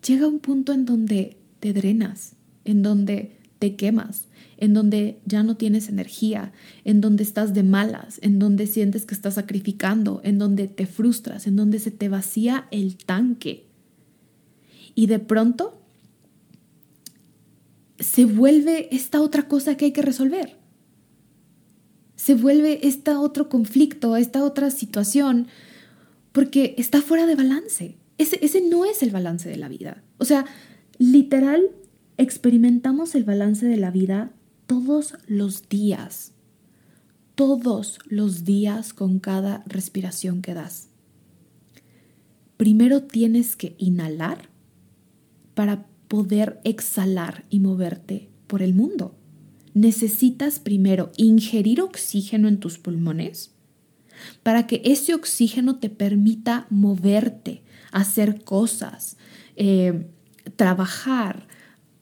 llega 0.05 0.27
un 0.27 0.39
punto 0.39 0.73
en 0.73 0.85
donde 0.85 1.38
te 1.59 1.73
drenas, 1.73 2.35
en 2.65 2.83
donde 2.83 3.37
te 3.59 3.75
quemas, 3.75 4.27
en 4.57 4.73
donde 4.73 5.19
ya 5.25 5.43
no 5.43 5.57
tienes 5.57 5.89
energía, 5.89 6.51
en 6.83 7.01
donde 7.01 7.23
estás 7.23 7.53
de 7.53 7.63
malas, 7.63 8.19
en 8.21 8.39
donde 8.39 8.67
sientes 8.67 9.05
que 9.05 9.13
estás 9.13 9.35
sacrificando, 9.35 10.21
en 10.23 10.37
donde 10.37 10.67
te 10.67 10.85
frustras, 10.85 11.47
en 11.47 11.55
donde 11.55 11.79
se 11.79 11.91
te 11.91 12.09
vacía 12.09 12.67
el 12.71 12.97
tanque. 12.97 13.67
Y 14.95 15.07
de 15.07 15.19
pronto 15.19 15.81
se 17.99 18.25
vuelve 18.25 18.93
esta 18.95 19.21
otra 19.21 19.47
cosa 19.47 19.75
que 19.75 19.85
hay 19.85 19.91
que 19.91 20.01
resolver. 20.01 20.57
Se 22.15 22.35
vuelve 22.35 22.85
este 22.87 23.11
otro 23.11 23.49
conflicto, 23.49 24.17
esta 24.17 24.43
otra 24.43 24.71
situación, 24.71 25.47
porque 26.31 26.75
está 26.77 27.01
fuera 27.01 27.25
de 27.25 27.35
balance. 27.35 27.97
Ese, 28.17 28.39
ese 28.41 28.61
no 28.61 28.83
es 28.83 29.03
el 29.03 29.11
balance 29.11 29.47
de 29.47 29.55
la 29.55 29.69
vida. 29.69 30.03
O 30.17 30.25
sea, 30.25 30.45
Literal, 30.99 31.71
experimentamos 32.17 33.15
el 33.15 33.23
balance 33.23 33.65
de 33.65 33.77
la 33.77 33.89
vida 33.89 34.33
todos 34.67 35.15
los 35.27 35.69
días, 35.69 36.33
todos 37.35 37.99
los 38.05 38.43
días 38.43 38.93
con 38.93 39.19
cada 39.19 39.63
respiración 39.65 40.41
que 40.41 40.53
das. 40.53 40.89
Primero 42.57 43.03
tienes 43.03 43.55
que 43.55 43.75
inhalar 43.77 44.49
para 45.53 45.87
poder 46.09 46.59
exhalar 46.65 47.45
y 47.49 47.61
moverte 47.61 48.29
por 48.45 48.61
el 48.61 48.73
mundo. 48.73 49.15
Necesitas 49.73 50.59
primero 50.59 51.13
ingerir 51.15 51.79
oxígeno 51.79 52.49
en 52.49 52.59
tus 52.59 52.77
pulmones 52.77 53.55
para 54.43 54.67
que 54.67 54.81
ese 54.83 55.13
oxígeno 55.13 55.79
te 55.79 55.89
permita 55.89 56.67
moverte, 56.69 57.63
hacer 57.93 58.43
cosas, 58.43 59.15
eh, 59.55 60.07
trabajar, 60.55 61.47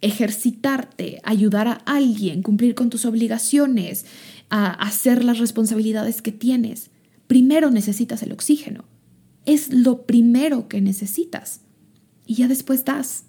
ejercitarte, 0.02 1.20
ayudar 1.24 1.68
a 1.68 1.74
alguien, 1.86 2.44
cumplir 2.44 2.76
con 2.76 2.90
tus 2.90 3.06
obligaciones, 3.06 4.06
a 4.50 4.68
hacer 4.72 5.24
las 5.24 5.40
responsabilidades 5.40 6.22
que 6.22 6.32
tienes, 6.32 6.90
primero 7.28 7.70
necesitas 7.72 8.24
el 8.24 8.32
oxígeno. 8.32 8.86
Es 9.46 9.74
lo 9.74 10.06
primero 10.06 10.68
que 10.68 10.82
necesitas. 10.82 11.62
Y 12.26 12.36
ya 12.36 12.48
después 12.48 12.86
das. 12.86 13.24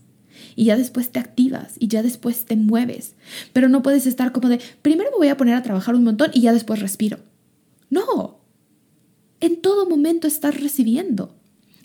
Y 0.54 0.66
ya 0.66 0.76
después 0.76 1.10
te 1.10 1.18
activas 1.18 1.74
y 1.78 1.88
ya 1.88 2.02
después 2.02 2.44
te 2.44 2.56
mueves. 2.56 3.14
Pero 3.52 3.68
no 3.68 3.82
puedes 3.82 4.06
estar 4.06 4.32
como 4.32 4.48
de, 4.48 4.60
primero 4.82 5.10
me 5.10 5.16
voy 5.16 5.28
a 5.28 5.36
poner 5.36 5.54
a 5.54 5.62
trabajar 5.62 5.94
un 5.94 6.04
montón 6.04 6.30
y 6.32 6.42
ya 6.42 6.52
después 6.52 6.80
respiro. 6.80 7.18
No. 7.90 8.40
En 9.40 9.60
todo 9.60 9.88
momento 9.88 10.26
estás 10.26 10.60
recibiendo. 10.60 11.37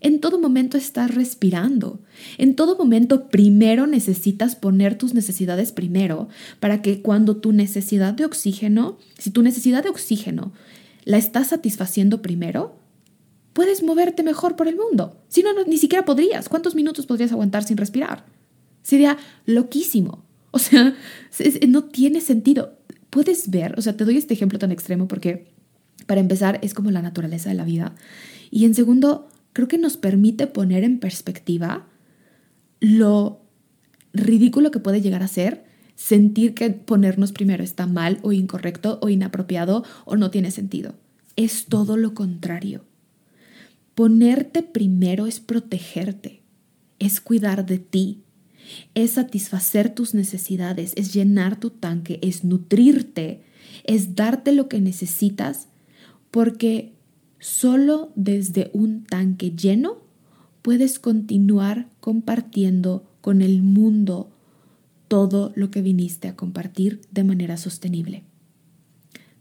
En 0.03 0.19
todo 0.19 0.37
momento 0.37 0.77
estás 0.77 1.15
respirando. 1.15 2.01
En 2.37 2.55
todo 2.55 2.77
momento 2.77 3.29
primero 3.29 3.87
necesitas 3.87 4.55
poner 4.55 4.97
tus 4.97 5.13
necesidades 5.13 5.71
primero 5.71 6.27
para 6.59 6.81
que 6.81 7.01
cuando 7.01 7.37
tu 7.37 7.53
necesidad 7.53 8.13
de 8.13 8.25
oxígeno, 8.25 8.97
si 9.17 9.31
tu 9.31 9.41
necesidad 9.41 9.81
de 9.81 9.89
oxígeno 9.89 10.51
la 11.05 11.17
estás 11.17 11.47
satisfaciendo 11.47 12.21
primero, 12.21 12.77
puedes 13.53 13.81
moverte 13.81 14.23
mejor 14.23 14.57
por 14.57 14.67
el 14.67 14.75
mundo. 14.75 15.23
Si 15.29 15.41
no, 15.41 15.51
ni 15.65 15.77
siquiera 15.77 16.03
podrías. 16.03 16.49
¿Cuántos 16.49 16.75
minutos 16.75 17.05
podrías 17.05 17.31
aguantar 17.31 17.63
sin 17.63 17.77
respirar? 17.77 18.25
Sería 18.81 19.17
loquísimo. 19.45 20.25
O 20.51 20.59
sea, 20.59 20.95
no 21.67 21.85
tiene 21.85 22.19
sentido. 22.19 22.77
Puedes 23.09 23.49
ver, 23.49 23.73
o 23.77 23.81
sea, 23.81 23.95
te 23.95 24.03
doy 24.03 24.17
este 24.17 24.33
ejemplo 24.33 24.59
tan 24.59 24.71
extremo 24.71 25.07
porque, 25.07 25.47
para 26.07 26.19
empezar, 26.19 26.59
es 26.61 26.73
como 26.73 26.91
la 26.91 27.01
naturaleza 27.01 27.49
de 27.49 27.55
la 27.55 27.63
vida. 27.63 27.95
Y 28.51 28.65
en 28.65 28.75
segundo, 28.75 29.29
creo 29.53 29.67
que 29.67 29.77
nos 29.77 29.97
permite 29.97 30.47
poner 30.47 30.83
en 30.83 30.99
perspectiva 30.99 31.87
lo 32.79 33.41
ridículo 34.13 34.71
que 34.71 34.79
puede 34.79 35.01
llegar 35.01 35.23
a 35.23 35.27
ser 35.27 35.63
sentir 35.95 36.53
que 36.53 36.69
ponernos 36.71 37.31
primero 37.31 37.63
está 37.63 37.87
mal 37.87 38.19
o 38.23 38.31
incorrecto 38.31 38.99
o 39.01 39.09
inapropiado 39.09 39.83
o 40.05 40.15
no 40.15 40.31
tiene 40.31 40.51
sentido. 40.51 40.95
Es 41.35 41.65
todo 41.65 41.97
lo 41.97 42.13
contrario. 42.13 42.83
Ponerte 43.95 44.63
primero 44.63 45.27
es 45.27 45.39
protegerte, 45.39 46.41
es 46.99 47.21
cuidar 47.21 47.65
de 47.65 47.77
ti, 47.77 48.23
es 48.95 49.11
satisfacer 49.11 49.93
tus 49.93 50.13
necesidades, 50.13 50.93
es 50.95 51.13
llenar 51.13 51.59
tu 51.59 51.69
tanque, 51.69 52.19
es 52.21 52.43
nutrirte, 52.43 53.43
es 53.83 54.15
darte 54.15 54.51
lo 54.51 54.67
que 54.67 54.79
necesitas, 54.79 55.67
porque 56.31 56.93
Solo 57.43 58.13
desde 58.15 58.71
un 58.71 59.03
tanque 59.03 59.51
lleno 59.51 59.97
puedes 60.61 60.97
continuar 60.97 61.89
compartiendo 61.99 63.03
con 63.19 63.41
el 63.41 63.61
mundo 63.61 64.31
todo 65.09 65.51
lo 65.53 65.69
que 65.69 65.81
viniste 65.81 66.29
a 66.29 66.37
compartir 66.37 67.01
de 67.11 67.25
manera 67.25 67.57
sostenible. 67.57 68.23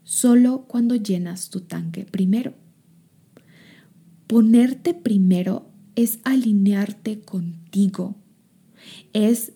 solo 0.03 0.65
cuando 0.67 0.97
llenas 0.97 1.49
tu 1.49 1.61
tanque 1.61 2.05
primero. 2.05 2.55
Ponerte 4.27 4.95
primero 4.95 5.71
es 5.95 6.19
alinearte 6.25 7.21
contigo, 7.21 8.17
es 9.13 9.53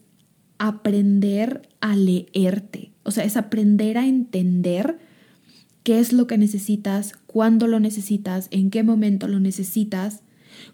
aprender 0.58 1.68
a 1.80 1.96
leerte, 1.96 2.92
o 3.02 3.10
sea, 3.10 3.24
es 3.24 3.36
aprender 3.36 3.98
a 3.98 4.06
entender 4.06 5.00
qué 5.86 6.00
es 6.00 6.12
lo 6.12 6.26
que 6.26 6.36
necesitas, 6.36 7.12
cuándo 7.28 7.68
lo 7.68 7.78
necesitas, 7.78 8.48
en 8.50 8.70
qué 8.70 8.82
momento 8.82 9.28
lo 9.28 9.38
necesitas, 9.38 10.22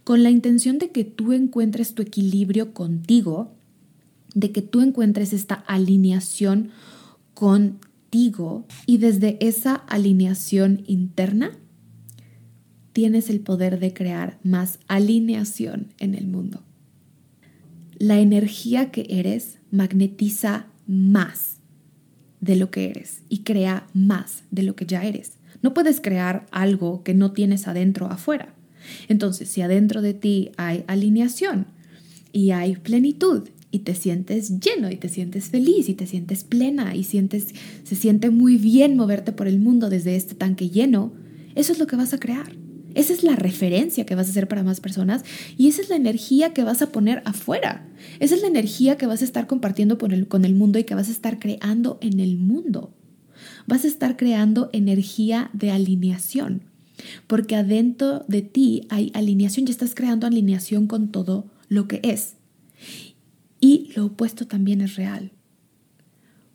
con 0.04 0.22
la 0.22 0.30
intención 0.30 0.78
de 0.78 0.90
que 0.90 1.04
tú 1.04 1.34
encuentres 1.34 1.94
tu 1.94 2.00
equilibrio 2.00 2.72
contigo, 2.72 3.52
de 4.34 4.52
que 4.52 4.62
tú 4.62 4.80
encuentres 4.80 5.34
esta 5.34 5.52
alineación 5.66 6.70
contigo 7.34 8.64
y 8.86 8.96
desde 8.96 9.36
esa 9.46 9.74
alineación 9.74 10.82
interna 10.86 11.50
tienes 12.94 13.28
el 13.28 13.40
poder 13.40 13.80
de 13.80 13.92
crear 13.92 14.38
más 14.42 14.78
alineación 14.88 15.88
en 15.98 16.14
el 16.14 16.26
mundo. 16.26 16.62
La 17.98 18.18
energía 18.18 18.90
que 18.90 19.04
eres 19.10 19.58
magnetiza 19.70 20.68
más 20.86 21.58
de 22.42 22.56
lo 22.56 22.70
que 22.70 22.90
eres 22.90 23.22
y 23.30 23.38
crea 23.38 23.86
más 23.94 24.42
de 24.50 24.64
lo 24.64 24.76
que 24.76 24.84
ya 24.84 25.04
eres. 25.04 25.32
No 25.62 25.72
puedes 25.72 26.00
crear 26.00 26.46
algo 26.50 27.02
que 27.02 27.14
no 27.14 27.32
tienes 27.32 27.66
adentro 27.68 28.06
afuera. 28.06 28.52
Entonces, 29.08 29.48
si 29.48 29.62
adentro 29.62 30.02
de 30.02 30.12
ti 30.12 30.50
hay 30.58 30.84
alineación 30.88 31.66
y 32.32 32.50
hay 32.50 32.76
plenitud 32.76 33.48
y 33.70 33.80
te 33.80 33.94
sientes 33.94 34.58
lleno 34.58 34.90
y 34.90 34.96
te 34.96 35.08
sientes 35.08 35.46
feliz 35.46 35.88
y 35.88 35.94
te 35.94 36.06
sientes 36.06 36.42
plena 36.44 36.94
y 36.96 37.04
sientes 37.04 37.54
se 37.84 37.94
siente 37.94 38.30
muy 38.30 38.56
bien 38.56 38.96
moverte 38.96 39.32
por 39.32 39.46
el 39.46 39.60
mundo 39.60 39.88
desde 39.88 40.16
este 40.16 40.34
tanque 40.34 40.68
lleno, 40.68 41.12
eso 41.54 41.72
es 41.72 41.78
lo 41.78 41.86
que 41.86 41.96
vas 41.96 42.12
a 42.12 42.18
crear. 42.18 42.61
Esa 42.94 43.12
es 43.12 43.22
la 43.22 43.36
referencia 43.36 44.06
que 44.06 44.14
vas 44.14 44.26
a 44.26 44.30
hacer 44.30 44.48
para 44.48 44.62
más 44.62 44.80
personas 44.80 45.24
y 45.56 45.68
esa 45.68 45.82
es 45.82 45.88
la 45.88 45.96
energía 45.96 46.52
que 46.52 46.64
vas 46.64 46.82
a 46.82 46.90
poner 46.92 47.22
afuera. 47.24 47.86
Esa 48.20 48.34
es 48.34 48.42
la 48.42 48.48
energía 48.48 48.96
que 48.96 49.06
vas 49.06 49.22
a 49.22 49.24
estar 49.24 49.46
compartiendo 49.46 49.98
con 49.98 50.12
el, 50.12 50.28
con 50.28 50.44
el 50.44 50.54
mundo 50.54 50.78
y 50.78 50.84
que 50.84 50.94
vas 50.94 51.08
a 51.08 51.12
estar 51.12 51.38
creando 51.38 51.98
en 52.00 52.20
el 52.20 52.36
mundo. 52.36 52.94
Vas 53.66 53.84
a 53.84 53.88
estar 53.88 54.16
creando 54.16 54.70
energía 54.72 55.50
de 55.52 55.70
alineación, 55.70 56.62
porque 57.26 57.56
adentro 57.56 58.24
de 58.28 58.42
ti 58.42 58.86
hay 58.88 59.10
alineación, 59.14 59.66
ya 59.66 59.72
estás 59.72 59.94
creando 59.94 60.26
alineación 60.26 60.86
con 60.86 61.08
todo 61.08 61.50
lo 61.68 61.88
que 61.88 62.00
es. 62.02 62.34
Y 63.60 63.92
lo 63.94 64.06
opuesto 64.06 64.46
también 64.46 64.80
es 64.80 64.96
real. 64.96 65.32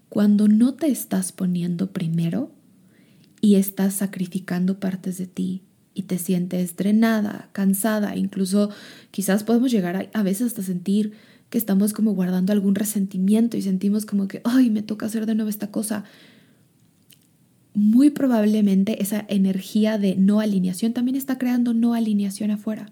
Cuando 0.10 0.48
no 0.48 0.74
te 0.74 0.88
estás 0.88 1.32
poniendo 1.32 1.92
primero 1.92 2.52
y 3.42 3.56
estás 3.56 3.96
sacrificando 3.96 4.80
partes 4.80 5.18
de 5.18 5.28
ti, 5.28 5.62
y 5.98 6.04
te 6.04 6.20
sientes 6.20 6.76
drenada, 6.76 7.50
cansada, 7.54 8.16
incluso 8.16 8.70
quizás 9.10 9.44
podemos 9.44 9.72
llegar 9.72 10.12
a, 10.14 10.24
veces 10.24 10.48
hasta 10.48 10.62
sentir 10.62 11.14
que 11.50 11.58
estamos 11.58 11.92
como 11.92 12.14
guardando 12.14 12.54
algún 12.54 12.76
resentimiento 12.76 13.58
y 13.58 13.64
sentimos 13.64 14.06
como 14.06 14.28
que, 14.28 14.42
ay, 14.44 14.70
me 14.70 14.84
toca 14.84 15.08
hacer 15.08 15.26
de 15.26 15.34
nuevo 15.34 15.50
esta 15.50 15.72
cosa. 15.72 16.04
Muy 17.74 18.12
probablemente 18.12 19.02
esa 19.02 19.26
energía 19.28 19.98
de 19.98 20.16
no 20.16 20.40
alineación 20.40 20.94
también 20.94 21.16
está 21.16 21.40
creando 21.40 21.74
no 21.74 21.96
alineación 21.96 22.52
afuera 22.52 22.92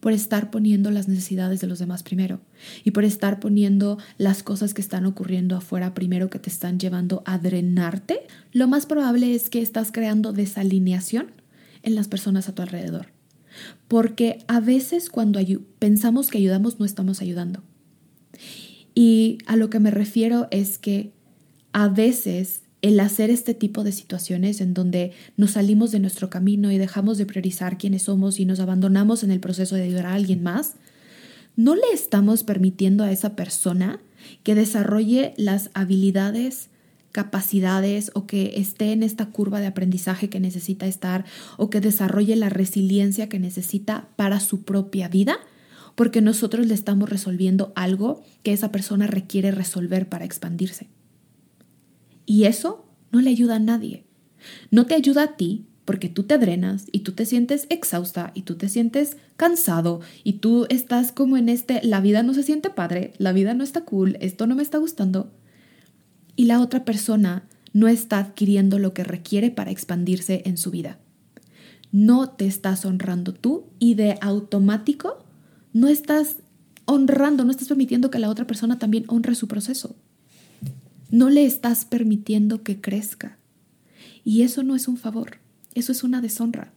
por 0.00 0.12
estar 0.12 0.50
poniendo 0.50 0.90
las 0.90 1.08
necesidades 1.08 1.60
de 1.60 1.66
los 1.66 1.78
demás 1.78 2.02
primero 2.02 2.42
y 2.84 2.90
por 2.90 3.04
estar 3.04 3.40
poniendo 3.40 3.96
las 4.18 4.42
cosas 4.42 4.74
que 4.74 4.82
están 4.82 5.06
ocurriendo 5.06 5.56
afuera 5.56 5.94
primero 5.94 6.28
que 6.28 6.38
te 6.38 6.50
están 6.50 6.78
llevando 6.78 7.22
a 7.24 7.38
drenarte, 7.38 8.20
lo 8.52 8.68
más 8.68 8.84
probable 8.84 9.34
es 9.34 9.48
que 9.48 9.62
estás 9.62 9.92
creando 9.92 10.34
desalineación 10.34 11.28
en 11.86 11.94
las 11.94 12.08
personas 12.08 12.48
a 12.48 12.54
tu 12.54 12.60
alrededor. 12.60 13.06
Porque 13.88 14.44
a 14.48 14.60
veces 14.60 15.08
cuando 15.08 15.40
pensamos 15.78 16.28
que 16.28 16.36
ayudamos 16.36 16.78
no 16.78 16.84
estamos 16.84 17.22
ayudando. 17.22 17.62
Y 18.94 19.38
a 19.46 19.56
lo 19.56 19.70
que 19.70 19.80
me 19.80 19.90
refiero 19.90 20.48
es 20.50 20.76
que 20.76 21.12
a 21.72 21.88
veces 21.88 22.62
el 22.82 23.00
hacer 23.00 23.30
este 23.30 23.54
tipo 23.54 23.84
de 23.84 23.92
situaciones 23.92 24.60
en 24.60 24.74
donde 24.74 25.12
nos 25.36 25.52
salimos 25.52 25.92
de 25.92 26.00
nuestro 26.00 26.28
camino 26.28 26.70
y 26.70 26.78
dejamos 26.78 27.18
de 27.18 27.26
priorizar 27.26 27.78
quiénes 27.78 28.02
somos 28.02 28.38
y 28.38 28.44
nos 28.44 28.60
abandonamos 28.60 29.22
en 29.22 29.30
el 29.30 29.40
proceso 29.40 29.76
de 29.76 29.84
ayudar 29.84 30.06
a 30.06 30.14
alguien 30.14 30.42
más, 30.42 30.74
no 31.56 31.74
le 31.74 31.88
estamos 31.92 32.44
permitiendo 32.44 33.04
a 33.04 33.12
esa 33.12 33.34
persona 33.34 34.00
que 34.42 34.54
desarrolle 34.54 35.34
las 35.36 35.70
habilidades 35.72 36.68
capacidades 37.16 38.10
o 38.12 38.26
que 38.26 38.52
esté 38.58 38.92
en 38.92 39.02
esta 39.02 39.30
curva 39.30 39.58
de 39.58 39.66
aprendizaje 39.66 40.28
que 40.28 40.38
necesita 40.38 40.86
estar 40.86 41.24
o 41.56 41.70
que 41.70 41.80
desarrolle 41.80 42.36
la 42.36 42.50
resiliencia 42.50 43.30
que 43.30 43.38
necesita 43.38 44.10
para 44.16 44.38
su 44.38 44.64
propia 44.64 45.08
vida, 45.08 45.38
porque 45.94 46.20
nosotros 46.20 46.66
le 46.66 46.74
estamos 46.74 47.08
resolviendo 47.08 47.72
algo 47.74 48.22
que 48.42 48.52
esa 48.52 48.70
persona 48.70 49.06
requiere 49.06 49.50
resolver 49.50 50.10
para 50.10 50.26
expandirse. 50.26 50.90
Y 52.26 52.44
eso 52.44 52.84
no 53.12 53.22
le 53.22 53.30
ayuda 53.30 53.56
a 53.56 53.60
nadie. 53.60 54.04
No 54.70 54.84
te 54.84 54.94
ayuda 54.94 55.22
a 55.22 55.36
ti 55.36 55.64
porque 55.86 56.10
tú 56.10 56.24
te 56.24 56.36
drenas 56.36 56.84
y 56.92 56.98
tú 56.98 57.12
te 57.12 57.24
sientes 57.24 57.66
exhausta 57.70 58.30
y 58.34 58.42
tú 58.42 58.56
te 58.56 58.68
sientes 58.68 59.16
cansado 59.38 60.02
y 60.22 60.34
tú 60.34 60.66
estás 60.68 61.12
como 61.12 61.38
en 61.38 61.48
este, 61.48 61.80
la 61.82 62.02
vida 62.02 62.22
no 62.22 62.34
se 62.34 62.42
siente 62.42 62.68
padre, 62.68 63.14
la 63.16 63.32
vida 63.32 63.54
no 63.54 63.64
está 63.64 63.86
cool, 63.86 64.18
esto 64.20 64.46
no 64.46 64.54
me 64.54 64.62
está 64.62 64.76
gustando 64.76 65.32
y 66.36 66.44
la 66.44 66.60
otra 66.60 66.84
persona 66.84 67.48
no 67.72 67.88
está 67.88 68.18
adquiriendo 68.18 68.78
lo 68.78 68.94
que 68.94 69.04
requiere 69.04 69.50
para 69.50 69.70
expandirse 69.70 70.42
en 70.44 70.56
su 70.56 70.70
vida. 70.70 70.98
No 71.92 72.30
te 72.30 72.46
estás 72.46 72.84
honrando 72.84 73.34
tú 73.34 73.66
y 73.78 73.94
de 73.94 74.18
automático 74.20 75.26
no 75.76 75.88
estás 75.88 76.36
honrando, 76.86 77.44
no 77.44 77.50
estás 77.50 77.68
permitiendo 77.68 78.10
que 78.10 78.18
la 78.18 78.30
otra 78.30 78.46
persona 78.46 78.78
también 78.78 79.04
honre 79.08 79.34
su 79.34 79.46
proceso. 79.46 79.94
No 81.10 81.28
le 81.28 81.44
estás 81.44 81.84
permitiendo 81.84 82.62
que 82.62 82.80
crezca. 82.80 83.36
Y 84.24 84.40
eso 84.40 84.62
no 84.62 84.74
es 84.74 84.88
un 84.88 84.96
favor, 84.96 85.36
eso 85.74 85.92
es 85.92 86.02
una 86.02 86.22
deshonra. 86.22 86.72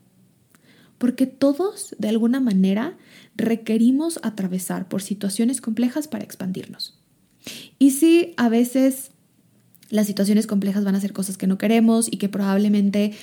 Porque 0.98 1.28
todos, 1.28 1.95
de 1.98 2.10
alguna 2.10 2.41
manera, 2.41 2.98
requerimos 3.38 4.19
atravesar 4.22 4.89
por 4.89 5.02
situaciones 5.02 5.62
complejas 5.62 6.10
para 6.10 6.26
expandirnos. 6.26 7.00
Y 7.80 7.91
si 7.91 8.34
a 8.36 8.50
veces 8.50 9.12
las 9.89 10.08
situaciones 10.08 10.47
complejas 10.47 10.84
van 10.84 10.95
a 10.95 11.02
ser 11.02 11.13
cosas 11.13 11.38
que 11.38 11.47
no 11.47 11.58
queremos 11.58 12.08
y 12.12 12.17
que 12.17 12.30
probablemente 12.30 13.13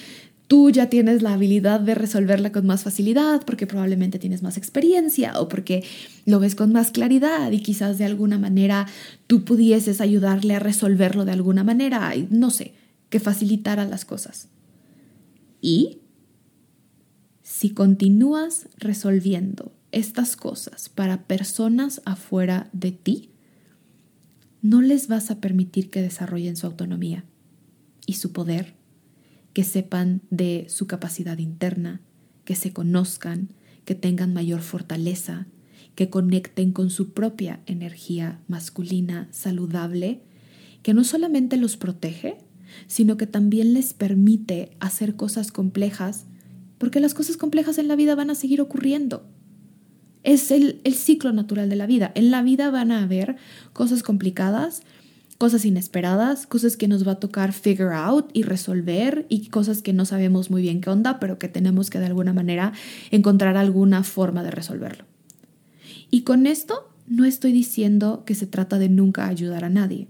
tú 0.48 0.70
ya 0.70 0.88
tienes 0.88 1.22
la 1.22 1.33
habilidad 1.35 1.81
de 1.81 1.94
resolverla 1.94 2.52
con 2.52 2.66
más 2.66 2.85
facilidad 2.85 3.42
porque 3.44 3.66
probablemente 3.66 4.18
tienes 4.18 4.42
más 4.42 4.57
experiencia 4.57 5.40
o 5.40 5.48
porque 5.48 5.85
lo 6.24 6.38
ves 6.40 6.55
con 6.55 6.72
más 6.72 6.90
claridad 6.90 7.50
y 7.50 7.61
quizás 7.61 7.98
de 7.98 8.05
alguna 8.05 8.38
manera 8.38 8.87
tú 9.26 9.44
pudieses 9.44 10.00
ayudarle 10.00 10.55
a 10.55 10.61
resolverlo 10.61 11.24
de 11.24 11.33
alguna 11.33 11.64
manera, 11.64 12.12
no 12.31 12.50
sé, 12.50 12.74
que 13.11 13.20
facilitara 13.20 13.85
las 13.85 14.05
cosas. 14.05 14.48
Y 15.61 15.98
si 17.42 17.70
continúas 17.70 18.68
resolviendo 18.76 19.72
estas 19.92 20.37
cosas 20.37 20.88
para 20.88 21.24
personas 21.24 22.02
afuera 22.05 22.68
de 22.72 22.92
ti, 22.92 23.31
no 24.66 24.83
les 24.83 25.07
vas 25.07 25.31
a 25.31 25.40
permitir 25.40 25.90
que 25.90 26.02
desarrollen 26.02 26.57
su 26.57 26.66
autonomía 26.66 27.24
y 28.05 28.14
su 28.14 28.33
poder, 28.33 28.74
que 29.52 29.62
sepan 29.62 30.22
de 30.31 30.66
su 30.68 30.88
capacidad 30.88 31.38
interna, 31.38 32.00
que 32.44 32.57
se 32.57 32.72
conozcan, 32.72 33.50
que 33.85 33.94
tengan 33.94 34.35
mayor 34.35 34.62
fortaleza, 34.62 35.46
que 35.94 36.11
conecten 36.11 36.72
con 36.72 36.90
su 36.90 37.12
propia 37.12 37.61
energía 37.66 38.40
masculina 38.48 39.29
saludable, 39.31 40.22
que 40.83 40.94
no 40.94 41.05
solamente 41.05 41.57
los 41.59 41.76
protege, 41.76 42.37
sino 42.88 43.16
que 43.16 43.29
también 43.29 43.72
les 43.72 43.94
permite 43.94 44.76
hacer 44.81 45.14
cosas 45.14 45.52
complejas, 45.52 46.26
porque 46.79 46.98
las 46.98 47.14
cosas 47.14 47.37
complejas 47.37 47.79
en 47.79 47.87
la 47.87 47.94
vida 47.94 48.16
van 48.16 48.31
a 48.31 48.35
seguir 48.35 48.61
ocurriendo 48.61 49.31
es 50.26 50.50
el, 50.50 50.80
ciclo 50.92 51.32
natural 51.32 51.70
de 51.70 51.76
la 51.76 51.86
vida. 51.86 52.10
En 52.16 52.32
la 52.32 52.42
vida 52.42 52.70
van 52.70 52.90
a 52.90 53.04
haber 53.04 53.36
cosas 53.72 54.02
complicadas, 54.02 54.82
cosas 55.38 55.64
inesperadas, 55.64 56.48
cosas 56.48 56.76
que 56.76 56.88
nos 56.88 57.06
va 57.06 57.12
a 57.12 57.20
tocar 57.20 57.52
figure 57.52 57.94
out 57.94 58.28
y 58.32 58.42
resolver 58.42 59.24
y 59.28 59.46
cosas 59.46 59.82
que 59.82 59.92
no 59.92 60.04
sabemos 60.04 60.50
muy 60.50 60.62
bien 60.62 60.80
qué 60.80 60.90
onda, 60.90 61.20
pero 61.20 61.38
que 61.38 61.48
tenemos 61.48 61.90
que 61.90 62.00
de 62.00 62.06
alguna 62.06 62.32
manera 62.32 62.72
encontrar 63.12 63.56
alguna 63.56 64.02
forma 64.02 64.42
de 64.42 64.50
resolverlo. 64.50 65.04
Y 66.10 66.22
con 66.22 66.48
esto 66.48 66.90
no 67.06 67.24
estoy 67.24 67.52
diciendo 67.52 68.24
que 68.26 68.34
se 68.34 68.48
trata 68.48 68.80
de 68.80 68.88
nunca 68.88 69.28
ayudar 69.28 69.64
a 69.64 69.70
nadie. 69.70 70.08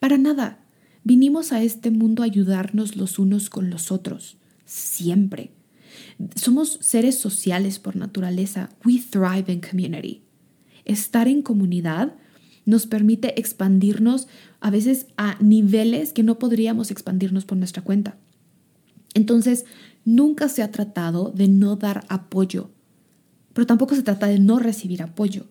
Para 0.00 0.16
nada. 0.16 0.60
Vinimos 1.04 1.52
a 1.52 1.62
este 1.62 1.90
mundo 1.90 2.22
a 2.22 2.26
ayudarnos 2.26 2.96
los 2.96 3.18
unos 3.18 3.50
con 3.50 3.68
los 3.68 3.92
otros, 3.92 4.38
siempre. 4.64 5.50
Somos 6.34 6.78
seres 6.80 7.18
sociales 7.18 7.78
por 7.78 7.96
naturaleza. 7.96 8.70
We 8.84 8.98
thrive 8.98 9.52
in 9.52 9.60
community. 9.60 10.22
Estar 10.84 11.28
en 11.28 11.42
comunidad 11.42 12.14
nos 12.64 12.86
permite 12.86 13.38
expandirnos 13.40 14.28
a 14.60 14.70
veces 14.70 15.06
a 15.16 15.36
niveles 15.40 16.12
que 16.12 16.22
no 16.22 16.38
podríamos 16.38 16.90
expandirnos 16.90 17.44
por 17.44 17.58
nuestra 17.58 17.82
cuenta. 17.82 18.16
Entonces, 19.14 19.64
nunca 20.04 20.48
se 20.48 20.62
ha 20.62 20.70
tratado 20.70 21.30
de 21.34 21.48
no 21.48 21.76
dar 21.76 22.04
apoyo, 22.08 22.70
pero 23.52 23.66
tampoco 23.66 23.94
se 23.94 24.02
trata 24.02 24.26
de 24.26 24.38
no 24.38 24.58
recibir 24.58 25.02
apoyo. 25.02 25.46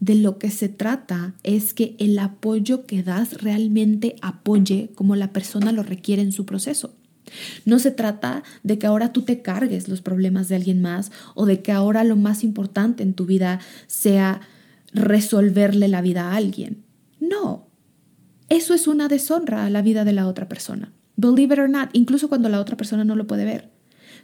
De 0.00 0.14
lo 0.14 0.38
que 0.38 0.50
se 0.50 0.68
trata 0.68 1.34
es 1.42 1.74
que 1.74 1.96
el 1.98 2.18
apoyo 2.20 2.86
que 2.86 3.02
das 3.02 3.42
realmente 3.42 4.14
apoye 4.22 4.90
como 4.94 5.16
la 5.16 5.32
persona 5.32 5.72
lo 5.72 5.82
requiere 5.82 6.22
en 6.22 6.30
su 6.30 6.46
proceso. 6.46 6.94
No 7.64 7.78
se 7.78 7.90
trata 7.90 8.42
de 8.62 8.78
que 8.78 8.86
ahora 8.86 9.12
tú 9.12 9.22
te 9.22 9.42
cargues 9.42 9.88
los 9.88 10.00
problemas 10.00 10.48
de 10.48 10.56
alguien 10.56 10.80
más 10.80 11.12
o 11.34 11.46
de 11.46 11.62
que 11.62 11.72
ahora 11.72 12.04
lo 12.04 12.16
más 12.16 12.44
importante 12.44 13.02
en 13.02 13.14
tu 13.14 13.26
vida 13.26 13.60
sea 13.86 14.40
resolverle 14.92 15.88
la 15.88 16.02
vida 16.02 16.30
a 16.30 16.36
alguien. 16.36 16.84
No, 17.20 17.68
eso 18.48 18.74
es 18.74 18.86
una 18.86 19.08
deshonra 19.08 19.66
a 19.66 19.70
la 19.70 19.82
vida 19.82 20.04
de 20.04 20.12
la 20.12 20.26
otra 20.26 20.48
persona. 20.48 20.92
Believe 21.16 21.54
it 21.54 21.60
or 21.60 21.68
not, 21.68 21.90
incluso 21.92 22.28
cuando 22.28 22.48
la 22.48 22.60
otra 22.60 22.76
persona 22.76 23.04
no 23.04 23.16
lo 23.16 23.26
puede 23.26 23.44
ver. 23.44 23.70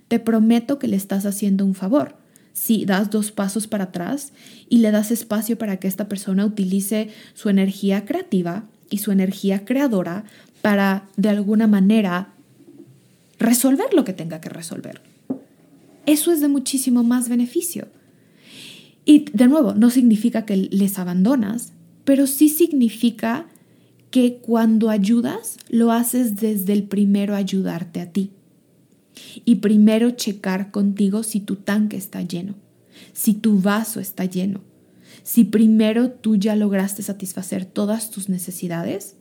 Te 0.09 0.19
prometo 0.19 0.79
que 0.79 0.89
le 0.89 0.97
estás 0.97 1.27
haciendo 1.27 1.65
un 1.65 1.75
favor 1.75 2.17
si 2.55 2.87
das 2.87 3.11
dos 3.11 3.33
pasos 3.33 3.67
para 3.67 3.85
atrás 3.85 4.33
y 4.71 4.79
le 4.79 4.93
das 4.93 5.11
espacio 5.11 5.59
para 5.59 5.77
que 5.79 5.89
esta 5.89 6.09
persona 6.09 6.47
utilice 6.47 7.11
su 7.35 7.51
energía 7.51 8.07
creativa 8.07 8.65
y 8.91 8.99
su 8.99 9.11
energía 9.11 9.65
creadora 9.65 10.25
para 10.63 11.09
de 11.17 11.29
alguna 11.29 11.67
manera 11.67 12.34
resolver 13.39 13.93
lo 13.95 14.05
que 14.05 14.13
tenga 14.13 14.41
que 14.41 14.49
resolver. 14.49 15.01
Eso 16.07 16.33
es 16.33 16.41
de 16.41 16.49
muchísimo 16.49 17.03
más 17.03 17.29
beneficio. 17.29 17.89
Y 19.05 19.27
de 19.33 19.49
nuevo, 19.49 19.75
no 19.75 19.91
significa 19.91 20.45
que 20.45 20.57
les 20.57 20.99
abandonas, 20.99 21.73
pero 22.05 22.27
sí 22.27 22.49
significa 22.49 23.47
que 24.11 24.37
cuando 24.37 24.91
ayudas, 24.91 25.59
lo 25.69 25.91
haces 25.91 26.37
desde 26.37 26.73
el 26.73 26.85
primero 26.85 27.35
ayudarte 27.35 28.01
a 28.01 28.13
ti. 28.13 28.31
Y 29.45 29.57
primero 29.57 30.13
checar 30.13 30.71
contigo 30.71 31.23
si 31.23 31.41
tu 31.41 31.57
tanque 31.57 31.97
está 31.97 32.23
lleno, 32.23 32.55
si 33.13 33.35
tu 33.35 33.61
vaso 33.61 34.01
está 34.01 34.25
lleno, 34.25 34.61
si 35.23 35.45
primero 35.45 36.11
tú 36.11 36.37
ya 36.37 36.55
lograste 36.57 37.03
satisfacer 37.03 37.65
todas 37.65 38.11
tus 38.11 38.29
necesidades 38.29 39.17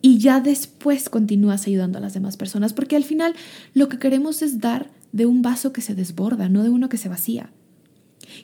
y 0.00 0.18
ya 0.18 0.40
después 0.40 1.08
continúas 1.08 1.66
ayudando 1.66 1.98
a 1.98 2.00
las 2.00 2.14
demás 2.14 2.36
personas, 2.36 2.72
porque 2.72 2.96
al 2.96 3.04
final 3.04 3.34
lo 3.74 3.88
que 3.88 3.98
queremos 3.98 4.42
es 4.42 4.60
dar 4.60 4.90
de 5.12 5.26
un 5.26 5.42
vaso 5.42 5.72
que 5.72 5.80
se 5.80 5.94
desborda, 5.94 6.48
no 6.48 6.62
de 6.62 6.70
uno 6.70 6.88
que 6.88 6.98
se 6.98 7.08
vacía. 7.08 7.50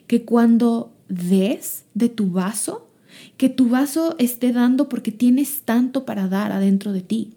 Que 0.07 0.25
cuando 0.25 0.93
des 1.09 1.85
de 1.95 2.09
tu 2.09 2.31
vaso, 2.31 2.90
que 3.37 3.49
tu 3.49 3.69
vaso 3.69 4.17
esté 4.19 4.53
dando 4.53 4.88
porque 4.88 5.12
tienes 5.12 5.62
tanto 5.62 6.05
para 6.05 6.29
dar 6.29 6.53
adentro 6.53 6.93
de 6.93 7.03
ti. 7.03 7.35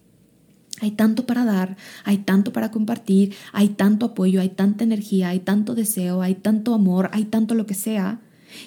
Hay 0.79 0.91
tanto 0.91 1.25
para 1.25 1.43
dar, 1.43 1.75
hay 2.03 2.19
tanto 2.19 2.53
para 2.53 2.69
compartir, 2.69 3.33
hay 3.51 3.69
tanto 3.69 4.07
apoyo, 4.07 4.41
hay 4.41 4.49
tanta 4.49 4.83
energía, 4.83 5.29
hay 5.29 5.39
tanto 5.39 5.73
deseo, 5.73 6.21
hay 6.21 6.35
tanto 6.35 6.73
amor, 6.75 7.09
hay 7.13 7.25
tanto 7.25 7.55
lo 7.55 7.65
que 7.65 7.73
sea, 7.73 8.21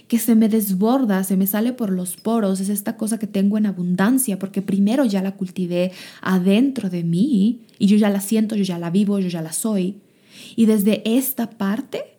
que 0.09 0.19
se 0.19 0.35
me 0.35 0.49
desborda, 0.49 1.25
se 1.25 1.37
me 1.37 1.47
sale 1.47 1.73
por 1.73 1.91
los 1.91 2.17
poros, 2.17 2.61
es 2.61 2.69
esta 2.69 2.97
cosa 2.97 3.19
que 3.19 3.27
tengo 3.27 3.59
en 3.59 3.67
abundancia, 3.67 4.39
porque 4.39 4.63
primero 4.63 5.05
ya 5.05 5.23
la 5.23 5.37
cultivé 5.37 5.93
adentro 6.21 6.91
de 6.91 7.05
mí 7.05 7.61
y 7.79 7.87
yo 7.87 7.97
ya 7.97 8.11
la 8.11 8.21
siento, 8.21 8.57
yo 8.57 8.65
ya 8.65 8.79
la 8.79 8.91
vivo, 8.91 9.19
yo 9.19 9.29
ya 9.29 9.43
la 9.43 9.53
soy. 9.53 10.01
Y 10.57 10.67
desde 10.67 11.03
esta 11.17 11.51
parte, 11.51 12.19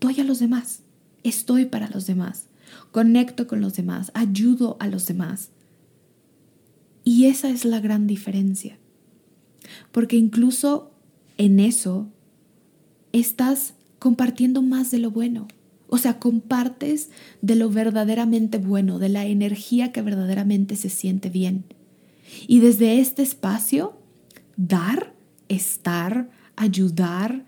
doy 0.00 0.20
a 0.20 0.24
los 0.24 0.38
demás, 0.38 0.82
estoy 1.22 1.66
para 1.66 1.88
los 1.88 2.06
demás, 2.06 2.46
conecto 2.90 3.46
con 3.46 3.60
los 3.60 3.74
demás, 3.74 4.10
ayudo 4.14 4.76
a 4.80 4.88
los 4.88 5.06
demás. 5.06 5.50
Y 7.04 7.26
esa 7.26 7.50
es 7.50 7.64
la 7.64 7.80
gran 7.80 8.06
diferencia, 8.06 8.78
porque 9.90 10.16
incluso 10.16 10.92
en 11.38 11.60
eso 11.60 12.08
estás 13.12 13.74
compartiendo 13.98 14.62
más 14.62 14.90
de 14.90 14.98
lo 14.98 15.10
bueno. 15.10 15.48
O 15.94 15.98
sea, 15.98 16.18
compartes 16.18 17.10
de 17.42 17.54
lo 17.54 17.68
verdaderamente 17.68 18.56
bueno, 18.56 18.98
de 18.98 19.10
la 19.10 19.26
energía 19.26 19.92
que 19.92 20.00
verdaderamente 20.00 20.74
se 20.74 20.88
siente 20.88 21.28
bien. 21.28 21.66
Y 22.46 22.60
desde 22.60 22.98
este 22.98 23.20
espacio, 23.20 23.92
dar, 24.56 25.12
estar, 25.50 26.30
ayudar, 26.56 27.44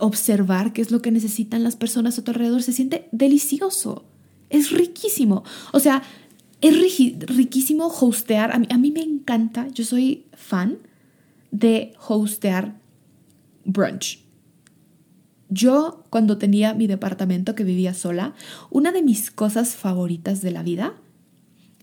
observar 0.00 0.72
qué 0.72 0.80
es 0.80 0.90
lo 0.90 1.02
que 1.02 1.10
necesitan 1.10 1.62
las 1.62 1.76
personas 1.76 2.18
a 2.18 2.24
tu 2.24 2.30
alrededor, 2.30 2.62
se 2.62 2.72
siente 2.72 3.06
delicioso. 3.12 4.06
Es 4.48 4.70
riquísimo. 4.70 5.44
O 5.74 5.78
sea, 5.78 6.02
es 6.62 6.74
riquísimo 7.28 7.88
hostear. 7.88 8.50
A 8.52 8.78
mí, 8.78 8.90
me 8.90 9.02
encanta, 9.02 9.68
yo 9.68 9.84
soy 9.84 10.24
fan 10.32 10.78
de 11.50 11.92
hostear 12.08 12.80
brunch. 13.66 14.25
Yo, 15.48 16.04
cuando 16.10 16.38
tenía 16.38 16.74
mi 16.74 16.86
departamento 16.86 17.54
que 17.54 17.64
vivía 17.64 17.94
sola, 17.94 18.34
una 18.70 18.92
de 18.92 19.02
mis 19.02 19.30
cosas 19.30 19.76
favoritas 19.76 20.42
de 20.42 20.50
la 20.50 20.62
vida 20.62 20.94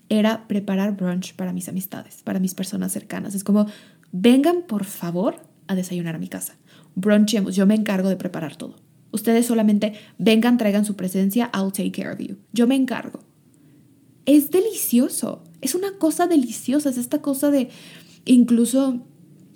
era 0.10 0.48
preparar 0.48 0.96
brunch 0.96 1.34
para 1.36 1.54
mis 1.54 1.70
amistades, 1.70 2.22
para 2.24 2.40
mis 2.40 2.54
personas 2.54 2.92
cercanas. 2.92 3.36
Es 3.36 3.44
como, 3.44 3.68
vengan 4.12 4.64
por 4.68 4.86
favor 4.86 5.42
a 5.68 5.76
desayunar 5.76 6.16
a 6.16 6.20
mi 6.20 6.28
casa. 6.28 6.56
Brunchemos, 6.96 7.56
yo 7.56 7.66
me 7.66 7.76
encargo 7.76 8.10
de 8.10 8.18
preparar 8.18 8.56
todo. 8.56 8.76
Ustedes 9.12 9.46
solamente 9.46 9.94
vengan, 10.18 10.58
traigan 10.58 10.86
su 10.86 10.96
presencia, 10.96 11.50
I'll 11.54 11.72
take 11.72 11.92
care 11.92 12.12
of 12.12 12.20
you. 12.20 12.38
Yo 12.52 12.68
me 12.68 12.76
encargo. 12.76 13.20
Es 14.26 14.52
delicioso, 14.52 15.44
es 15.62 15.76
una 15.76 15.98
cosa 15.98 16.28
deliciosa, 16.28 16.90
es 16.90 16.98
esta 16.98 17.22
cosa 17.22 17.52
de 17.52 17.70
incluso 18.26 19.06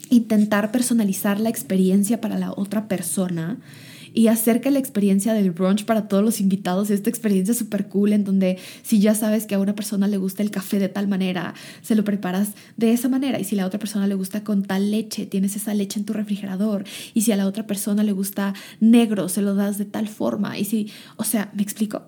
intentar 0.10 0.72
personalizar 0.72 1.40
la 1.40 1.50
experiencia 1.50 2.22
para 2.22 2.38
la 2.38 2.52
otra 2.52 2.88
persona 2.88 3.60
y 4.18 4.30
hacer 4.30 4.62
que 4.62 4.72
la 4.72 4.80
experiencia 4.80 5.36
del 5.36 5.52
brunch 5.52 5.86
para 5.86 6.08
todos 6.08 6.24
los 6.24 6.42
invitados 6.42 6.90
esta 6.90 7.08
experiencia 7.08 7.54
súper 7.54 7.88
cool 7.88 8.14
en 8.14 8.24
donde 8.24 8.58
si 8.82 9.00
ya 9.00 9.14
sabes 9.14 9.46
que 9.46 9.54
a 9.54 9.60
una 9.60 9.76
persona 9.76 10.08
le 10.08 10.18
gusta 10.18 10.42
el 10.42 10.50
café 10.50 10.80
de 10.80 10.90
tal 10.90 11.08
manera, 11.08 11.54
se 11.84 11.94
lo 11.94 12.04
preparas 12.04 12.54
de 12.78 12.94
esa 12.94 13.10
manera 13.10 13.40
y 13.40 13.44
si 13.44 13.54
a 13.54 13.60
la 13.60 13.68
otra 13.68 13.78
persona 13.78 14.08
le 14.08 14.16
gusta 14.16 14.44
con 14.44 14.64
tal 14.64 14.90
leche, 14.90 15.28
tienes 15.28 15.56
esa 15.56 15.76
leche 15.76 16.00
en 16.00 16.06
tu 16.08 16.14
refrigerador 16.14 16.84
y 17.14 17.22
si 17.22 17.32
a 17.32 17.36
la 17.36 17.46
otra 17.46 17.68
persona 17.68 18.02
le 18.02 18.12
gusta 18.12 18.56
negro, 18.80 19.30
se 19.30 19.44
lo 19.44 19.54
das 19.54 19.78
de 19.78 19.86
tal 19.86 20.08
forma 20.08 20.58
y 20.58 20.66
si, 20.66 20.90
o 21.18 21.24
sea, 21.24 21.52
¿me 21.54 21.62
explico? 21.62 22.02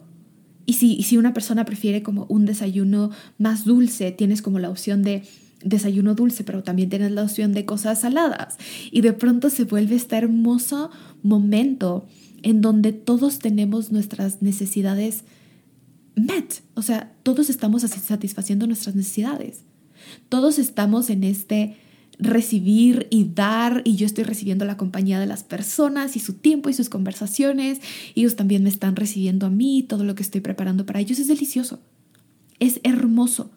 Y 0.65 0.73
si, 0.73 0.95
y 0.95 1.03
si 1.03 1.15
una 1.15 1.35
persona 1.35 1.63
prefiere 1.63 2.01
como 2.01 2.25
un 2.27 2.47
desayuno 2.47 3.11
más 3.37 3.65
dulce, 3.65 4.11
tienes 4.11 4.41
como 4.41 4.57
la 4.57 4.71
opción 4.71 5.03
de 5.03 5.21
desayuno 5.63 6.15
dulce, 6.15 6.43
pero 6.43 6.63
también 6.63 6.89
tienes 6.89 7.11
la 7.11 7.23
opción 7.23 7.53
de 7.53 7.65
cosas 7.65 8.01
saladas. 8.01 8.57
Y 8.91 9.01
de 9.01 9.13
pronto 9.13 9.49
se 9.49 9.65
vuelve 9.65 9.95
este 9.95 10.17
hermoso 10.17 10.89
momento 11.21 12.05
en 12.43 12.61
donde 12.61 12.93
todos 12.93 13.39
tenemos 13.39 13.91
nuestras 13.91 14.41
necesidades 14.41 15.23
met. 16.15 16.61
O 16.75 16.81
sea, 16.81 17.13
todos 17.23 17.49
estamos 17.49 17.81
satisfaciendo 17.81 18.67
nuestras 18.67 18.95
necesidades. 18.95 19.63
Todos 20.29 20.59
estamos 20.59 21.09
en 21.09 21.23
este 21.23 21.75
recibir 22.17 23.07
y 23.09 23.29
dar 23.33 23.81
y 23.85 23.95
yo 23.95 24.05
estoy 24.05 24.25
recibiendo 24.25 24.65
la 24.65 24.75
compañía 24.75 25.19
de 25.19 25.25
las 25.25 25.43
personas 25.43 26.17
y 26.17 26.19
su 26.19 26.33
tiempo 26.33 26.69
y 26.69 26.73
sus 26.73 26.89
conversaciones. 26.89 27.79
Ellos 28.15 28.35
también 28.35 28.63
me 28.63 28.69
están 28.69 28.95
recibiendo 28.95 29.45
a 29.45 29.49
mí, 29.49 29.83
todo 29.83 30.03
lo 30.03 30.15
que 30.15 30.23
estoy 30.23 30.41
preparando 30.41 30.85
para 30.85 30.99
ellos 30.99 31.19
es 31.19 31.27
delicioso. 31.27 31.79
Es 32.59 32.81
hermoso. 32.83 33.51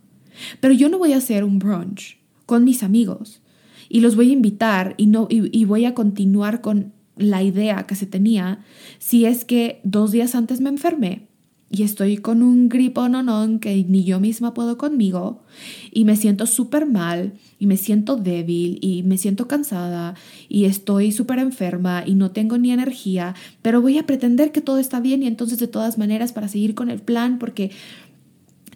Pero 0.61 0.75
yo 0.75 0.89
no 0.89 0.99
voy 0.99 1.13
a 1.13 1.19
hacer 1.19 1.45
un 1.45 1.59
brunch 1.59 2.19
con 2.47 2.65
mis 2.65 2.83
amigos 2.83 3.41
y 3.89 4.01
los 4.01 4.17
voy 4.17 4.31
a 4.31 4.33
invitar 4.33 4.95
y, 4.97 5.07
no, 5.07 5.27
y, 5.31 5.65
voy 5.65 5.85
a 5.85 5.95
continuar 5.95 6.61
con 6.61 6.93
la 7.17 7.43
idea 7.43 7.87
que 7.87 7.95
se 7.95 8.07
tenía 8.07 8.65
si 8.99 9.27
es 9.27 9.45
que 9.45 9.81
dos 9.85 10.13
días 10.13 10.35
antes 10.35 10.61
me 10.61 10.71
enfermé 10.71 11.29
y 11.75 11.85
estoy 11.85 12.19
con 12.19 12.43
un 12.43 12.69
gripo 12.69 13.09
no 13.09 13.61
que 13.61 13.85
ni 13.89 14.05
yo 14.05 14.21
misma 14.21 14.53
puedo 14.53 14.77
conmigo 14.77 15.43
y 15.91 16.05
me 16.05 16.17
siento 16.17 16.47
súper 16.47 16.85
mal 16.85 17.33
y 17.59 17.67
me 17.67 17.79
siento 17.79 18.17
débil 18.17 18.79
y 18.83 19.03
me 19.05 19.17
siento 19.17 19.49
cansada 19.49 20.15
y 20.51 20.67
estoy 20.67 21.13
súper 21.13 21.39
enferma 21.39 22.05
y 22.07 22.15
no 22.15 22.31
tengo 22.31 22.59
ni 22.59 22.73
energía, 22.73 23.35
pero 23.63 23.81
voy 23.81 23.97
a 23.97 24.07
pretender 24.07 24.53
que 24.53 24.61
todo 24.61 24.79
está 24.79 25.01
bien 25.01 25.23
y 25.23 25.27
entonces 25.27 25.59
de 25.59 25.67
todas 25.67 25.97
maneras 25.97 26.33
para 26.33 26.49
seguir 26.49 26.75
con 26.75 26.91
el 26.91 27.01
plan 27.01 27.39
porque 27.39 27.71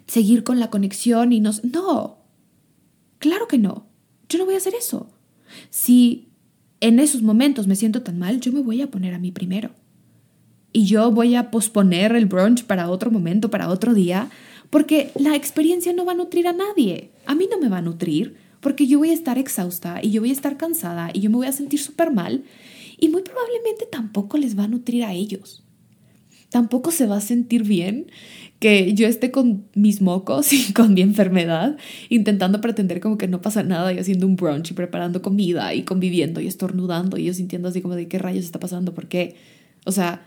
seguir 0.07 0.43
con 0.43 0.59
la 0.59 0.69
conexión 0.69 1.33
y 1.33 1.39
no... 1.39 1.51
No, 1.63 2.17
claro 3.19 3.47
que 3.47 3.57
no. 3.57 3.87
Yo 4.29 4.39
no 4.39 4.45
voy 4.45 4.55
a 4.55 4.57
hacer 4.57 4.73
eso. 4.75 5.09
Si 5.69 6.27
en 6.79 6.99
esos 6.99 7.21
momentos 7.21 7.67
me 7.67 7.75
siento 7.75 8.01
tan 8.03 8.19
mal, 8.19 8.39
yo 8.39 8.51
me 8.51 8.61
voy 8.61 8.81
a 8.81 8.91
poner 8.91 9.13
a 9.13 9.19
mí 9.19 9.31
primero. 9.31 9.71
Y 10.73 10.85
yo 10.85 11.11
voy 11.11 11.35
a 11.35 11.49
posponer 11.49 12.15
el 12.15 12.25
brunch 12.25 12.65
para 12.65 12.89
otro 12.89 13.09
momento, 13.09 13.49
para 13.49 13.69
otro 13.69 13.93
día, 13.93 14.29
porque 14.69 15.11
la 15.15 15.35
experiencia 15.35 15.93
no 15.93 16.05
va 16.05 16.11
a 16.11 16.15
nutrir 16.15 16.47
a 16.47 16.53
nadie. 16.53 17.11
A 17.25 17.35
mí 17.35 17.47
no 17.49 17.57
me 17.57 17.69
va 17.69 17.77
a 17.77 17.81
nutrir, 17.81 18.35
porque 18.59 18.87
yo 18.87 18.99
voy 18.99 19.09
a 19.09 19.13
estar 19.13 19.37
exhausta 19.37 19.99
y 20.03 20.11
yo 20.11 20.21
voy 20.21 20.29
a 20.29 20.33
estar 20.33 20.57
cansada 20.57 21.09
y 21.13 21.21
yo 21.21 21.29
me 21.29 21.37
voy 21.37 21.47
a 21.47 21.51
sentir 21.51 21.79
súper 21.79 22.11
mal 22.11 22.43
y 22.99 23.09
muy 23.09 23.21
probablemente 23.21 23.87
tampoco 23.89 24.37
les 24.37 24.57
va 24.57 24.63
a 24.63 24.67
nutrir 24.67 25.03
a 25.03 25.13
ellos. 25.13 25.63
tampoco 26.49 26.91
se 26.91 27.07
va 27.07 27.17
a 27.17 27.21
sentir 27.21 27.63
bien 27.63 28.09
que 28.59 28.93
yo 28.93 29.07
esté 29.07 29.31
con 29.31 29.65
mis 29.75 30.01
mocos 30.01 30.51
y 30.53 30.73
con 30.73 30.93
mi 30.93 31.01
enfermedad, 31.01 31.77
intentando 32.09 32.61
pretender 32.61 32.99
como 32.99 33.17
que 33.17 33.27
no 33.27 33.41
pasa 33.41 33.63
nada 33.63 33.93
y 33.93 33.99
haciendo 33.99 34.25
un 34.27 34.35
brunch 34.35 34.71
y 34.71 34.73
preparando 34.73 35.21
comida 35.21 35.73
y 35.73 35.83
conviviendo 35.83 36.41
y 36.41 36.47
estornudando 36.47 37.17
y 37.17 37.25
yo 37.25 37.33
sintiendo 37.33 37.69
así 37.69 37.81
como 37.81 37.95
de 37.95 38.07
qué 38.07 38.19
rayos 38.19 38.45
está 38.45 38.59
pasando, 38.59 38.93
por 38.93 39.07
qué. 39.07 39.35
O 39.85 39.91
sea, 39.91 40.25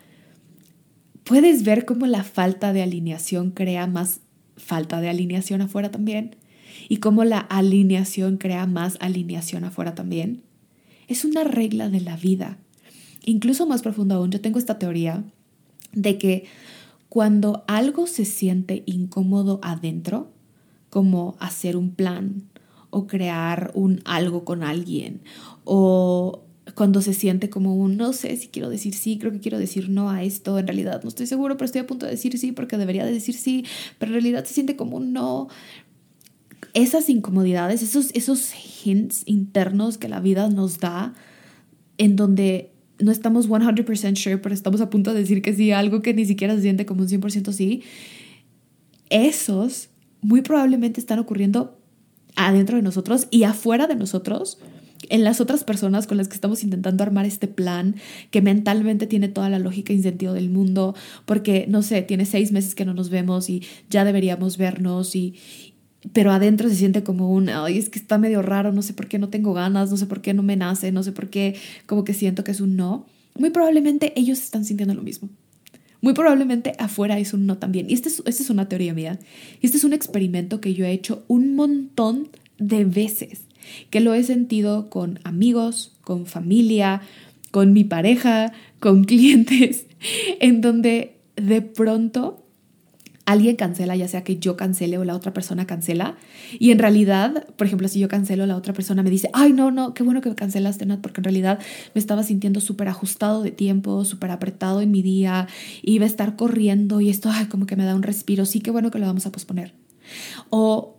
puedes 1.24 1.64
ver 1.64 1.84
cómo 1.84 2.06
la 2.06 2.24
falta 2.24 2.72
de 2.72 2.82
alineación 2.82 3.50
crea 3.50 3.86
más 3.86 4.20
falta 4.56 5.00
de 5.00 5.08
alineación 5.08 5.62
afuera 5.62 5.90
también 5.90 6.36
y 6.88 6.98
cómo 6.98 7.24
la 7.24 7.38
alineación 7.38 8.36
crea 8.36 8.66
más 8.66 8.96
alineación 9.00 9.64
afuera 9.64 9.94
también. 9.94 10.42
Es 11.08 11.24
una 11.24 11.44
regla 11.44 11.88
de 11.88 12.00
la 12.00 12.16
vida. 12.16 12.58
Incluso 13.24 13.66
más 13.66 13.82
profundo 13.82 14.14
aún, 14.14 14.30
yo 14.30 14.40
tengo 14.40 14.58
esta 14.58 14.78
teoría 14.78 15.24
de 15.92 16.18
que 16.18 16.44
cuando 17.10 17.64
algo 17.66 18.06
se 18.06 18.24
siente 18.24 18.84
incómodo 18.86 19.58
adentro, 19.62 20.30
como 20.90 21.36
hacer 21.40 21.76
un 21.76 21.90
plan 21.90 22.44
o 22.90 23.08
crear 23.08 23.72
un 23.74 24.00
algo 24.04 24.44
con 24.44 24.62
alguien 24.62 25.20
o 25.64 26.44
cuando 26.76 27.02
se 27.02 27.12
siente 27.12 27.50
como 27.50 27.74
un 27.74 27.96
no 27.96 28.12
sé 28.12 28.36
si 28.36 28.46
quiero 28.46 28.70
decir 28.70 28.94
sí, 28.94 29.18
creo 29.18 29.32
que 29.32 29.40
quiero 29.40 29.58
decir 29.58 29.90
no 29.90 30.08
a 30.08 30.22
esto, 30.22 30.56
en 30.56 30.68
realidad 30.68 31.02
no 31.02 31.08
estoy 31.08 31.26
seguro, 31.26 31.56
pero 31.56 31.66
estoy 31.66 31.80
a 31.80 31.86
punto 31.86 32.06
de 32.06 32.12
decir 32.12 32.38
sí 32.38 32.52
porque 32.52 32.78
debería 32.78 33.04
de 33.04 33.12
decir 33.12 33.34
sí, 33.34 33.66
pero 33.98 34.10
en 34.10 34.14
realidad 34.14 34.44
se 34.44 34.54
siente 34.54 34.76
como 34.76 34.96
un 34.96 35.12
no. 35.12 35.48
Esas 36.74 37.10
incomodidades, 37.10 37.82
esos, 37.82 38.10
esos 38.14 38.52
hints 38.84 39.24
internos 39.26 39.98
que 39.98 40.08
la 40.08 40.20
vida 40.20 40.48
nos 40.48 40.78
da, 40.78 41.14
en 41.98 42.14
donde 42.14 42.70
no 43.00 43.12
estamos 43.12 43.48
100% 43.48 44.16
sure, 44.16 44.38
pero 44.38 44.54
estamos 44.54 44.80
a 44.80 44.90
punto 44.90 45.12
de 45.12 45.20
decir 45.20 45.42
que 45.42 45.54
sí, 45.54 45.72
algo 45.72 46.02
que 46.02 46.14
ni 46.14 46.24
siquiera 46.24 46.54
se 46.54 46.62
siente 46.62 46.86
como 46.86 47.02
un 47.02 47.08
100% 47.08 47.52
sí, 47.52 47.82
esos 49.08 49.88
muy 50.22 50.42
probablemente 50.42 51.00
están 51.00 51.18
ocurriendo 51.18 51.78
adentro 52.36 52.76
de 52.76 52.82
nosotros 52.82 53.26
y 53.30 53.44
afuera 53.44 53.86
de 53.86 53.96
nosotros, 53.96 54.58
en 55.08 55.24
las 55.24 55.40
otras 55.40 55.64
personas 55.64 56.06
con 56.06 56.18
las 56.18 56.28
que 56.28 56.34
estamos 56.34 56.62
intentando 56.62 57.02
armar 57.02 57.24
este 57.24 57.48
plan, 57.48 57.96
que 58.30 58.42
mentalmente 58.42 59.06
tiene 59.06 59.28
toda 59.28 59.48
la 59.48 59.58
lógica 59.58 59.92
y 59.92 60.02
sentido 60.02 60.34
del 60.34 60.50
mundo, 60.50 60.94
porque, 61.24 61.66
no 61.68 61.82
sé, 61.82 62.02
tiene 62.02 62.26
seis 62.26 62.52
meses 62.52 62.74
que 62.74 62.84
no 62.84 62.94
nos 62.94 63.08
vemos 63.08 63.48
y 63.48 63.62
ya 63.88 64.04
deberíamos 64.04 64.58
vernos 64.58 65.16
y, 65.16 65.34
pero 66.12 66.32
adentro 66.32 66.68
se 66.68 66.76
siente 66.76 67.02
como 67.02 67.30
un, 67.30 67.48
ay, 67.48 67.78
es 67.78 67.88
que 67.90 67.98
está 67.98 68.18
medio 68.18 68.42
raro, 68.42 68.72
no 68.72 68.82
sé 68.82 68.94
por 68.94 69.06
qué 69.06 69.18
no 69.18 69.28
tengo 69.28 69.52
ganas, 69.52 69.90
no 69.90 69.96
sé 69.96 70.06
por 70.06 70.22
qué 70.22 70.32
no 70.32 70.42
me 70.42 70.56
nace, 70.56 70.92
no 70.92 71.02
sé 71.02 71.12
por 71.12 71.28
qué, 71.28 71.56
como 71.86 72.04
que 72.04 72.14
siento 72.14 72.42
que 72.42 72.52
es 72.52 72.60
un 72.60 72.76
no. 72.76 73.06
Muy 73.38 73.50
probablemente 73.50 74.12
ellos 74.16 74.38
están 74.38 74.64
sintiendo 74.64 74.94
lo 74.94 75.02
mismo. 75.02 75.28
Muy 76.00 76.14
probablemente 76.14 76.72
afuera 76.78 77.18
es 77.18 77.34
un 77.34 77.46
no 77.46 77.58
también. 77.58 77.90
Y 77.90 77.94
esta 77.94 78.08
es, 78.08 78.22
esta 78.24 78.42
es 78.42 78.50
una 78.50 78.68
teoría 78.68 78.94
mía. 78.94 79.18
Este 79.60 79.76
es 79.76 79.84
un 79.84 79.92
experimento 79.92 80.60
que 80.60 80.72
yo 80.72 80.86
he 80.86 80.92
hecho 80.92 81.22
un 81.28 81.54
montón 81.54 82.28
de 82.58 82.84
veces, 82.84 83.42
que 83.90 84.00
lo 84.00 84.14
he 84.14 84.22
sentido 84.24 84.88
con 84.88 85.20
amigos, 85.24 85.92
con 86.00 86.24
familia, 86.24 87.02
con 87.50 87.72
mi 87.72 87.84
pareja, 87.84 88.52
con 88.78 89.04
clientes, 89.10 89.86
en 90.40 90.62
donde 90.62 91.16
de 91.36 91.60
pronto 91.60 92.39
alguien 93.26 93.56
cancela, 93.56 93.94
ya 93.96 94.09
sea 94.09 94.24
que 94.24 94.38
yo 94.38 94.56
cancele 94.56 94.98
o 94.98 95.04
la 95.04 95.14
otra 95.14 95.33
persona 95.33 95.66
cancela. 95.66 96.16
Y 96.59 96.70
en 96.72 96.78
realidad, 96.78 97.46
por 97.56 97.66
ejemplo, 97.66 97.88
si 97.88 98.00
yo 98.00 98.09
cancelo, 98.09 98.46
la 98.46 98.56
otra 98.56 98.72
persona 98.72 99.02
me 99.02 99.11
dice, 99.11 99.30
ay, 99.33 99.52
no, 99.52 99.70
no, 99.70 99.94
qué 99.94 100.02
bueno 100.02 100.20
que 100.20 100.35
cancelaste, 100.35 100.87
Nat, 100.87 101.00
porque 101.00 101.20
en 101.20 101.24
realidad 101.24 101.59
me 101.94 102.00
estaba 102.00 102.22
sintiendo 102.22 102.61
súper 102.61 102.88
ajustado 102.88 103.42
de 103.42 103.50
tiempo, 103.50 104.04
súper 104.04 104.30
apretado 104.30 104.80
en 104.80 104.90
mi 104.90 105.02
día, 105.02 105.48
iba 105.83 106.04
a 106.04 106.09
estar 106.09 106.37
corriendo 106.37 107.00
y 107.00 107.11
esto, 107.11 107.30
ay, 107.30 107.46
como 107.46 107.66
que 107.66 107.76
me 107.76 107.85
da 107.85 107.94
un 107.94 108.02
respiro, 108.02 108.46
sí, 108.46 108.61
qué 108.61 108.70
bueno 108.70 108.90
que 108.90 108.98
lo 108.98 109.06
vamos 109.06 109.26
a 109.26 109.33
posponer. 109.33 109.74
O 110.48 110.96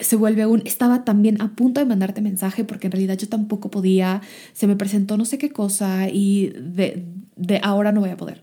se 0.00 0.16
vuelve 0.16 0.46
un, 0.46 0.62
estaba 0.64 1.04
también 1.04 1.40
a 1.40 1.54
punto 1.54 1.80
de 1.80 1.86
mandarte 1.86 2.20
mensaje 2.20 2.64
porque 2.64 2.86
en 2.86 2.92
realidad 2.92 3.18
yo 3.18 3.28
tampoco 3.28 3.70
podía, 3.70 4.22
se 4.52 4.66
me 4.66 4.76
presentó 4.76 5.16
no 5.16 5.24
sé 5.24 5.38
qué 5.38 5.50
cosa 5.50 6.08
y 6.08 6.52
de, 6.56 7.04
de 7.36 7.60
ahora 7.62 7.92
no 7.92 8.00
voy 8.00 8.10
a 8.10 8.16
poder. 8.16 8.42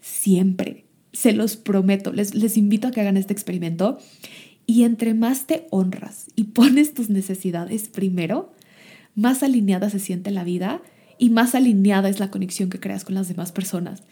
Siempre 0.00 0.87
se 1.18 1.32
los 1.32 1.56
prometo, 1.56 2.12
les, 2.12 2.36
les 2.36 2.56
invito 2.56 2.86
a 2.86 2.90
que 2.92 3.00
hagan 3.00 3.16
este 3.16 3.32
experimento. 3.32 3.98
Y 4.66 4.84
entre 4.84 5.14
más 5.14 5.48
te 5.48 5.66
honras 5.70 6.26
y 6.36 6.44
pones 6.44 6.94
tus 6.94 7.10
necesidades 7.10 7.88
primero, 7.88 8.52
más 9.16 9.42
alineada 9.42 9.90
se 9.90 9.98
siente 9.98 10.30
la 10.30 10.44
vida 10.44 10.80
y 11.18 11.30
más 11.30 11.56
alineada 11.56 12.08
es 12.08 12.20
la 12.20 12.30
conexión 12.30 12.70
que 12.70 12.78
creas 12.78 13.04
con 13.04 13.16
las 13.16 13.26
demás 13.26 13.50
personas. 13.50 14.04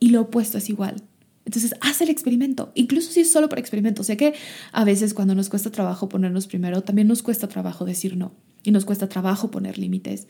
Y 0.00 0.08
lo 0.08 0.22
opuesto 0.22 0.56
es 0.56 0.70
igual. 0.70 1.02
Entonces, 1.44 1.74
haz 1.82 2.00
el 2.00 2.08
experimento, 2.08 2.72
incluso 2.74 3.10
si 3.10 3.20
es 3.20 3.30
solo 3.30 3.50
por 3.50 3.58
experimento. 3.58 4.02
Sé 4.02 4.16
que 4.16 4.32
a 4.72 4.84
veces 4.84 5.12
cuando 5.12 5.34
nos 5.34 5.50
cuesta 5.50 5.70
trabajo 5.70 6.08
ponernos 6.08 6.46
primero, 6.46 6.82
también 6.82 7.08
nos 7.08 7.22
cuesta 7.22 7.46
trabajo 7.46 7.84
decir 7.84 8.16
no 8.16 8.32
y 8.62 8.70
nos 8.70 8.86
cuesta 8.86 9.10
trabajo 9.10 9.50
poner 9.50 9.76
límites. 9.76 10.28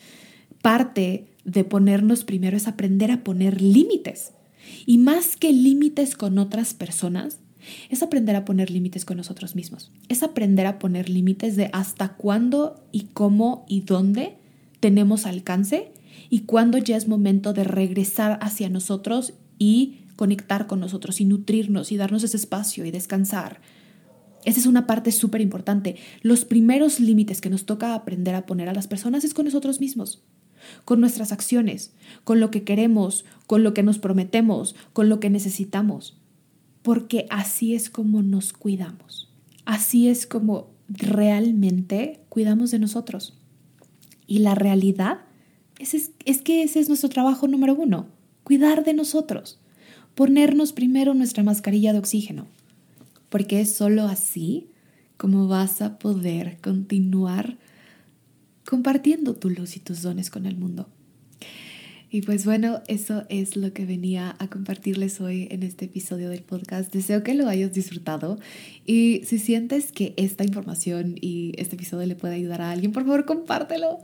Parte 0.62 1.28
de 1.44 1.62
ponernos 1.62 2.24
primero 2.24 2.56
es 2.56 2.66
aprender 2.66 3.12
a 3.12 3.22
poner 3.22 3.62
límites. 3.62 4.32
Y 4.86 4.98
más 4.98 5.36
que 5.36 5.52
límites 5.52 6.16
con 6.16 6.38
otras 6.38 6.74
personas, 6.74 7.38
es 7.90 8.02
aprender 8.02 8.36
a 8.36 8.44
poner 8.44 8.70
límites 8.70 9.04
con 9.04 9.16
nosotros 9.16 9.54
mismos. 9.56 9.90
Es 10.08 10.22
aprender 10.22 10.66
a 10.66 10.78
poner 10.78 11.08
límites 11.08 11.56
de 11.56 11.70
hasta 11.72 12.14
cuándo 12.14 12.84
y 12.92 13.04
cómo 13.12 13.64
y 13.68 13.80
dónde 13.80 14.36
tenemos 14.80 15.26
alcance 15.26 15.92
y 16.30 16.40
cuándo 16.40 16.78
ya 16.78 16.96
es 16.96 17.08
momento 17.08 17.52
de 17.52 17.64
regresar 17.64 18.38
hacia 18.42 18.68
nosotros 18.68 19.34
y 19.58 20.00
conectar 20.16 20.66
con 20.66 20.80
nosotros 20.80 21.20
y 21.20 21.24
nutrirnos 21.24 21.90
y 21.90 21.96
darnos 21.96 22.22
ese 22.22 22.36
espacio 22.36 22.84
y 22.84 22.90
descansar. 22.90 23.60
Esa 24.44 24.60
es 24.60 24.66
una 24.66 24.86
parte 24.86 25.10
súper 25.10 25.40
importante. 25.40 25.96
Los 26.20 26.44
primeros 26.44 27.00
límites 27.00 27.40
que 27.40 27.48
nos 27.50 27.64
toca 27.64 27.94
aprender 27.94 28.34
a 28.34 28.44
poner 28.44 28.68
a 28.68 28.74
las 28.74 28.86
personas 28.86 29.24
es 29.24 29.32
con 29.32 29.46
nosotros 29.46 29.80
mismos 29.80 30.22
con 30.84 31.00
nuestras 31.00 31.32
acciones, 31.32 31.92
con 32.24 32.40
lo 32.40 32.50
que 32.50 32.64
queremos, 32.64 33.24
con 33.46 33.62
lo 33.62 33.74
que 33.74 33.82
nos 33.82 33.98
prometemos, 33.98 34.74
con 34.92 35.08
lo 35.08 35.20
que 35.20 35.30
necesitamos, 35.30 36.16
porque 36.82 37.26
así 37.30 37.74
es 37.74 37.90
como 37.90 38.22
nos 38.22 38.52
cuidamos, 38.52 39.30
así 39.64 40.08
es 40.08 40.26
como 40.26 40.70
realmente 40.88 42.20
cuidamos 42.28 42.70
de 42.70 42.78
nosotros. 42.78 43.38
Y 44.26 44.38
la 44.38 44.54
realidad 44.54 45.20
es, 45.78 46.12
es 46.24 46.42
que 46.42 46.62
ese 46.62 46.80
es 46.80 46.88
nuestro 46.88 47.08
trabajo 47.08 47.48
número 47.48 47.74
uno, 47.74 48.06
cuidar 48.42 48.84
de 48.84 48.94
nosotros, 48.94 49.58
ponernos 50.14 50.72
primero 50.72 51.14
nuestra 51.14 51.42
mascarilla 51.42 51.92
de 51.92 51.98
oxígeno, 51.98 52.46
porque 53.28 53.60
es 53.60 53.74
solo 53.74 54.04
así 54.04 54.68
como 55.16 55.48
vas 55.48 55.80
a 55.80 55.98
poder 55.98 56.58
continuar 56.60 57.56
compartiendo 58.64 59.34
tu 59.34 59.50
luz 59.50 59.76
y 59.76 59.80
tus 59.80 60.02
dones 60.02 60.30
con 60.30 60.46
el 60.46 60.56
mundo. 60.56 60.88
Y 62.14 62.22
pues 62.22 62.44
bueno, 62.44 62.80
eso 62.86 63.24
es 63.28 63.56
lo 63.56 63.72
que 63.72 63.86
venía 63.86 64.36
a 64.38 64.46
compartirles 64.46 65.20
hoy 65.20 65.48
en 65.50 65.64
este 65.64 65.86
episodio 65.86 66.30
del 66.30 66.42
podcast. 66.42 66.92
Deseo 66.92 67.24
que 67.24 67.34
lo 67.34 67.48
hayas 67.48 67.72
disfrutado 67.72 68.38
y 68.86 69.22
si 69.24 69.40
sientes 69.40 69.90
que 69.90 70.14
esta 70.16 70.44
información 70.44 71.16
y 71.20 71.54
este 71.56 71.74
episodio 71.74 72.06
le 72.06 72.14
puede 72.14 72.36
ayudar 72.36 72.62
a 72.62 72.70
alguien, 72.70 72.92
por 72.92 73.02
favor 73.02 73.24
compártelo. 73.24 73.98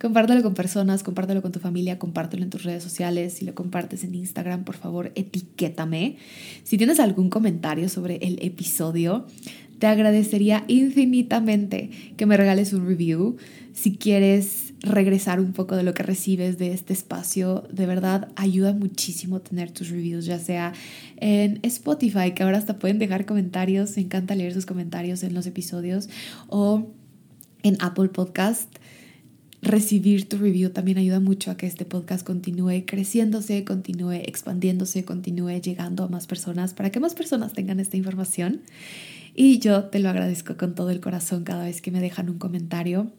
Compártelo 0.00 0.44
con 0.44 0.54
personas, 0.54 1.02
compártelo 1.02 1.42
con 1.42 1.50
tu 1.50 1.58
familia, 1.58 1.98
compártelo 1.98 2.44
en 2.44 2.50
tus 2.50 2.62
redes 2.62 2.84
sociales. 2.84 3.32
Si 3.32 3.44
lo 3.44 3.56
compartes 3.56 4.04
en 4.04 4.14
Instagram, 4.14 4.62
por 4.62 4.76
favor 4.76 5.10
etiquétame. 5.16 6.18
Si 6.62 6.78
tienes 6.78 7.00
algún 7.00 7.30
comentario 7.30 7.88
sobre 7.88 8.18
el 8.18 8.38
episodio, 8.42 9.26
te 9.80 9.88
agradecería 9.88 10.64
infinitamente 10.68 11.90
que 12.16 12.26
me 12.26 12.36
regales 12.36 12.72
un 12.72 12.86
review. 12.86 13.38
Si 13.76 13.94
quieres 13.94 14.72
regresar 14.80 15.38
un 15.38 15.52
poco 15.52 15.76
de 15.76 15.82
lo 15.82 15.92
que 15.92 16.02
recibes 16.02 16.56
de 16.56 16.72
este 16.72 16.94
espacio, 16.94 17.68
de 17.70 17.84
verdad 17.84 18.28
ayuda 18.34 18.72
muchísimo 18.72 19.40
tener 19.40 19.70
tus 19.70 19.90
reviews, 19.90 20.24
ya 20.24 20.38
sea 20.38 20.72
en 21.18 21.60
Spotify, 21.62 22.32
que 22.34 22.42
ahora 22.42 22.56
hasta 22.56 22.78
pueden 22.78 22.98
dejar 22.98 23.26
comentarios, 23.26 23.94
me 23.96 24.04
encanta 24.04 24.34
leer 24.34 24.54
sus 24.54 24.64
comentarios 24.64 25.22
en 25.22 25.34
los 25.34 25.46
episodios, 25.46 26.08
o 26.48 26.86
en 27.62 27.76
Apple 27.80 28.08
Podcast. 28.08 28.74
Recibir 29.60 30.26
tu 30.26 30.38
review 30.38 30.70
también 30.70 30.96
ayuda 30.96 31.20
mucho 31.20 31.50
a 31.50 31.58
que 31.58 31.66
este 31.66 31.84
podcast 31.84 32.26
continúe 32.26 32.84
creciéndose, 32.86 33.62
continúe 33.64 34.12
expandiéndose, 34.12 35.04
continúe 35.04 35.60
llegando 35.60 36.04
a 36.04 36.08
más 36.08 36.26
personas, 36.26 36.72
para 36.72 36.90
que 36.90 36.98
más 36.98 37.14
personas 37.14 37.52
tengan 37.52 37.78
esta 37.78 37.98
información. 37.98 38.62
Y 39.34 39.58
yo 39.58 39.84
te 39.84 39.98
lo 39.98 40.08
agradezco 40.08 40.56
con 40.56 40.74
todo 40.74 40.88
el 40.88 41.00
corazón 41.00 41.44
cada 41.44 41.64
vez 41.64 41.82
que 41.82 41.90
me 41.90 42.00
dejan 42.00 42.30
un 42.30 42.38
comentario. 42.38 43.12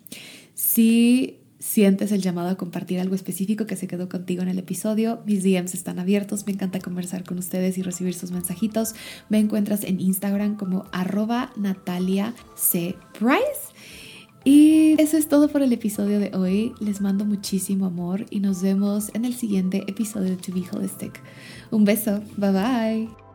Si 0.57 1.37
sientes 1.59 2.11
el 2.11 2.23
llamado 2.23 2.49
a 2.49 2.55
compartir 2.55 2.99
algo 2.99 3.13
específico 3.13 3.67
que 3.67 3.75
se 3.75 3.85
quedó 3.85 4.09
contigo 4.09 4.41
en 4.41 4.47
el 4.49 4.57
episodio, 4.57 5.21
mis 5.23 5.43
DMs 5.43 5.75
están 5.75 5.99
abiertos, 5.99 6.47
me 6.47 6.53
encanta 6.53 6.79
conversar 6.79 7.23
con 7.23 7.37
ustedes 7.37 7.77
y 7.77 7.83
recibir 7.83 8.15
sus 8.15 8.31
mensajitos. 8.31 8.95
Me 9.29 9.37
encuentras 9.37 9.83
en 9.83 9.99
Instagram 9.99 10.57
como 10.57 10.85
arroba 10.91 11.51
Natalia. 11.57 12.33
Price. 13.19 13.67
Y 14.45 14.99
eso 14.99 15.15
es 15.17 15.27
todo 15.27 15.47
por 15.47 15.61
el 15.61 15.73
episodio 15.73 16.19
de 16.19 16.35
hoy. 16.35 16.73
Les 16.79 17.01
mando 17.01 17.23
muchísimo 17.23 17.85
amor 17.85 18.25
y 18.31 18.39
nos 18.39 18.63
vemos 18.63 19.11
en 19.13 19.25
el 19.25 19.35
siguiente 19.35 19.83
episodio 19.85 20.31
de 20.31 20.37
To 20.37 20.53
Be 20.53 20.63
Holistic. 20.71 21.21
Un 21.69 21.85
beso. 21.85 22.23
Bye 22.35 22.51
bye. 22.51 23.26